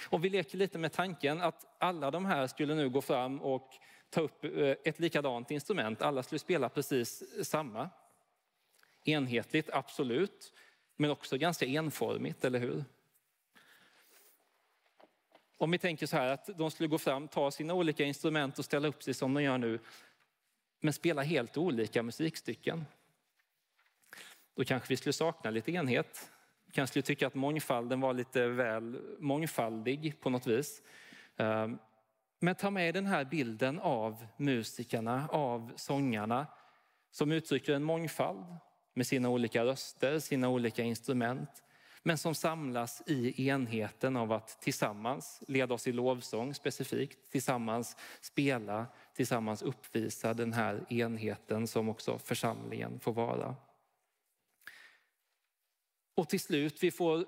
Och 0.09 0.25
vi 0.25 0.29
leker 0.29 0.59
lite 0.59 0.79
med 0.79 0.93
tanken 0.93 1.41
att 1.41 1.77
alla 1.79 2.11
de 2.11 2.27
här 2.27 2.47
skulle 2.47 2.75
nu 2.75 2.89
gå 2.89 3.01
fram 3.01 3.43
och 3.43 3.71
ta 4.11 4.21
upp 4.21 4.45
eh, 4.45 4.51
ett 4.85 4.99
likadant 4.99 5.51
instrument. 5.51 6.03
Alla 6.03 6.23
skulle 6.23 6.39
spela 6.39 6.69
precis 6.69 7.23
samma. 7.49 7.91
Enhetligt, 9.05 9.71
absolut, 9.73 10.53
men 10.97 11.11
också 11.11 11.39
ganska 11.39 11.67
enformigt, 11.67 12.45
eller 12.45 12.59
hur? 12.59 12.85
Om 15.57 15.71
vi 15.71 15.79
tänker 15.79 16.07
så 16.07 16.17
här 16.17 16.29
att 16.33 16.59
de 16.59 16.71
skulle 16.71 16.89
gå 16.89 16.99
fram, 16.99 17.29
ta 17.29 17.51
sina 17.51 17.75
olika 17.75 18.05
instrument 18.05 18.59
och 18.59 18.65
ställa 18.65 18.89
upp 18.89 19.03
sig 19.03 19.15
som 19.15 19.35
de 19.35 19.43
gör 19.43 19.59
nu, 19.59 19.79
men 20.81 20.93
spela 20.93 21.23
helt 21.23 21.57
olika 21.57 22.03
musikstycken. 22.03 22.85
Då 24.55 24.65
kanske 24.65 24.89
vi 24.89 24.97
skulle 24.97 25.13
sakna 25.13 25.51
lite 25.51 25.73
enhet 25.73 26.31
kanske 26.73 26.93
skulle 26.93 27.03
tycka 27.03 27.27
att 27.27 27.35
mångfalden 27.35 28.01
var 28.01 28.15
lite 28.15 28.49
väl 28.49 29.01
mångfaldig 29.19 30.21
på 30.21 30.31
något 30.31 30.47
vis. 30.47 30.83
Ehm, 31.37 31.79
men 32.41 32.55
ta 32.55 32.71
med 32.71 32.95
den 32.95 33.07
här 33.07 33.25
bilden 33.25 33.79
av 33.79 34.27
musikerna, 34.37 35.29
av 35.33 35.73
sångarna 35.77 36.47
som 37.11 37.33
uttrycker 37.33 37.73
en 37.73 37.85
mångfald 37.85 38.47
med 38.95 39.07
sina 39.07 39.29
olika 39.29 39.65
röster, 39.65 40.19
sina 40.19 40.49
olika 40.49 40.83
instrument. 40.83 41.63
Men 42.03 42.19
som 42.19 42.35
samlas 42.35 43.03
i 43.07 43.49
enheten 43.49 44.17
av 44.17 44.33
att 44.33 44.61
tillsammans 44.61 45.43
leda 45.49 45.75
oss 45.75 45.87
i 45.87 45.93
lovsång 45.93 46.55
specifikt, 46.55 47.31
tillsammans 47.31 47.97
spela, 48.21 48.87
tillsammans 49.15 49.63
uppvisa 49.63 50.35
den 50.35 50.53
här 50.53 50.85
enheten 50.89 51.67
som 51.67 51.89
också 51.89 52.19
församlingen 52.19 53.01
får 53.01 53.13
vara. 53.13 53.57
Och 56.19 56.29
till 56.29 56.41
slut, 56.41 56.83
vi 56.83 56.91
får 56.91 57.27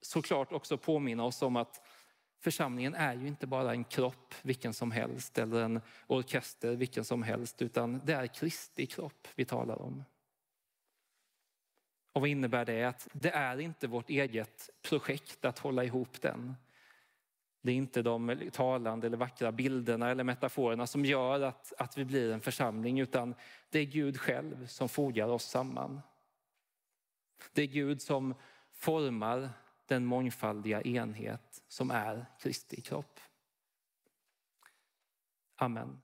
såklart 0.00 0.52
också 0.52 0.78
påminna 0.78 1.24
oss 1.24 1.42
om 1.42 1.56
att 1.56 1.86
församlingen 2.38 2.94
är 2.94 3.14
ju 3.14 3.28
inte 3.28 3.46
bara 3.46 3.72
en 3.72 3.84
kropp 3.84 4.34
vilken 4.42 4.74
som 4.74 4.90
helst 4.90 5.38
eller 5.38 5.62
en 5.62 5.80
orkester 6.06 6.76
vilken 6.76 7.04
som 7.04 7.22
helst 7.22 7.62
utan 7.62 8.00
det 8.04 8.12
är 8.12 8.26
Kristi 8.26 8.86
kropp 8.86 9.28
vi 9.34 9.44
talar 9.44 9.82
om. 9.82 10.04
Och 12.12 12.20
vad 12.20 12.30
innebär 12.30 12.64
det? 12.64 12.84
Att 12.84 13.08
det 13.12 13.30
är 13.30 13.60
inte 13.60 13.86
vårt 13.86 14.10
eget 14.10 14.70
projekt 14.82 15.44
att 15.44 15.58
hålla 15.58 15.84
ihop 15.84 16.20
den. 16.20 16.54
Det 17.62 17.72
är 17.72 17.76
inte 17.76 18.02
de 18.02 18.50
talande 18.52 19.06
eller 19.06 19.16
vackra 19.16 19.52
bilderna 19.52 20.10
eller 20.10 20.24
metaforerna 20.24 20.86
som 20.86 21.04
gör 21.04 21.40
att, 21.40 21.72
att 21.78 21.98
vi 21.98 22.04
blir 22.04 22.32
en 22.32 22.40
församling 22.40 23.00
utan 23.00 23.34
det 23.70 23.78
är 23.78 23.84
Gud 23.84 24.20
själv 24.20 24.66
som 24.66 24.88
fogar 24.88 25.28
oss 25.28 25.44
samman. 25.44 26.00
Det 27.52 27.62
är 27.62 27.66
Gud 27.66 28.02
som 28.02 28.34
formar 28.72 29.50
den 29.86 30.04
mångfaldiga 30.04 30.82
enhet 30.82 31.62
som 31.68 31.90
är 31.90 32.26
Kristi 32.40 32.80
kropp. 32.80 33.20
Amen. 35.56 36.02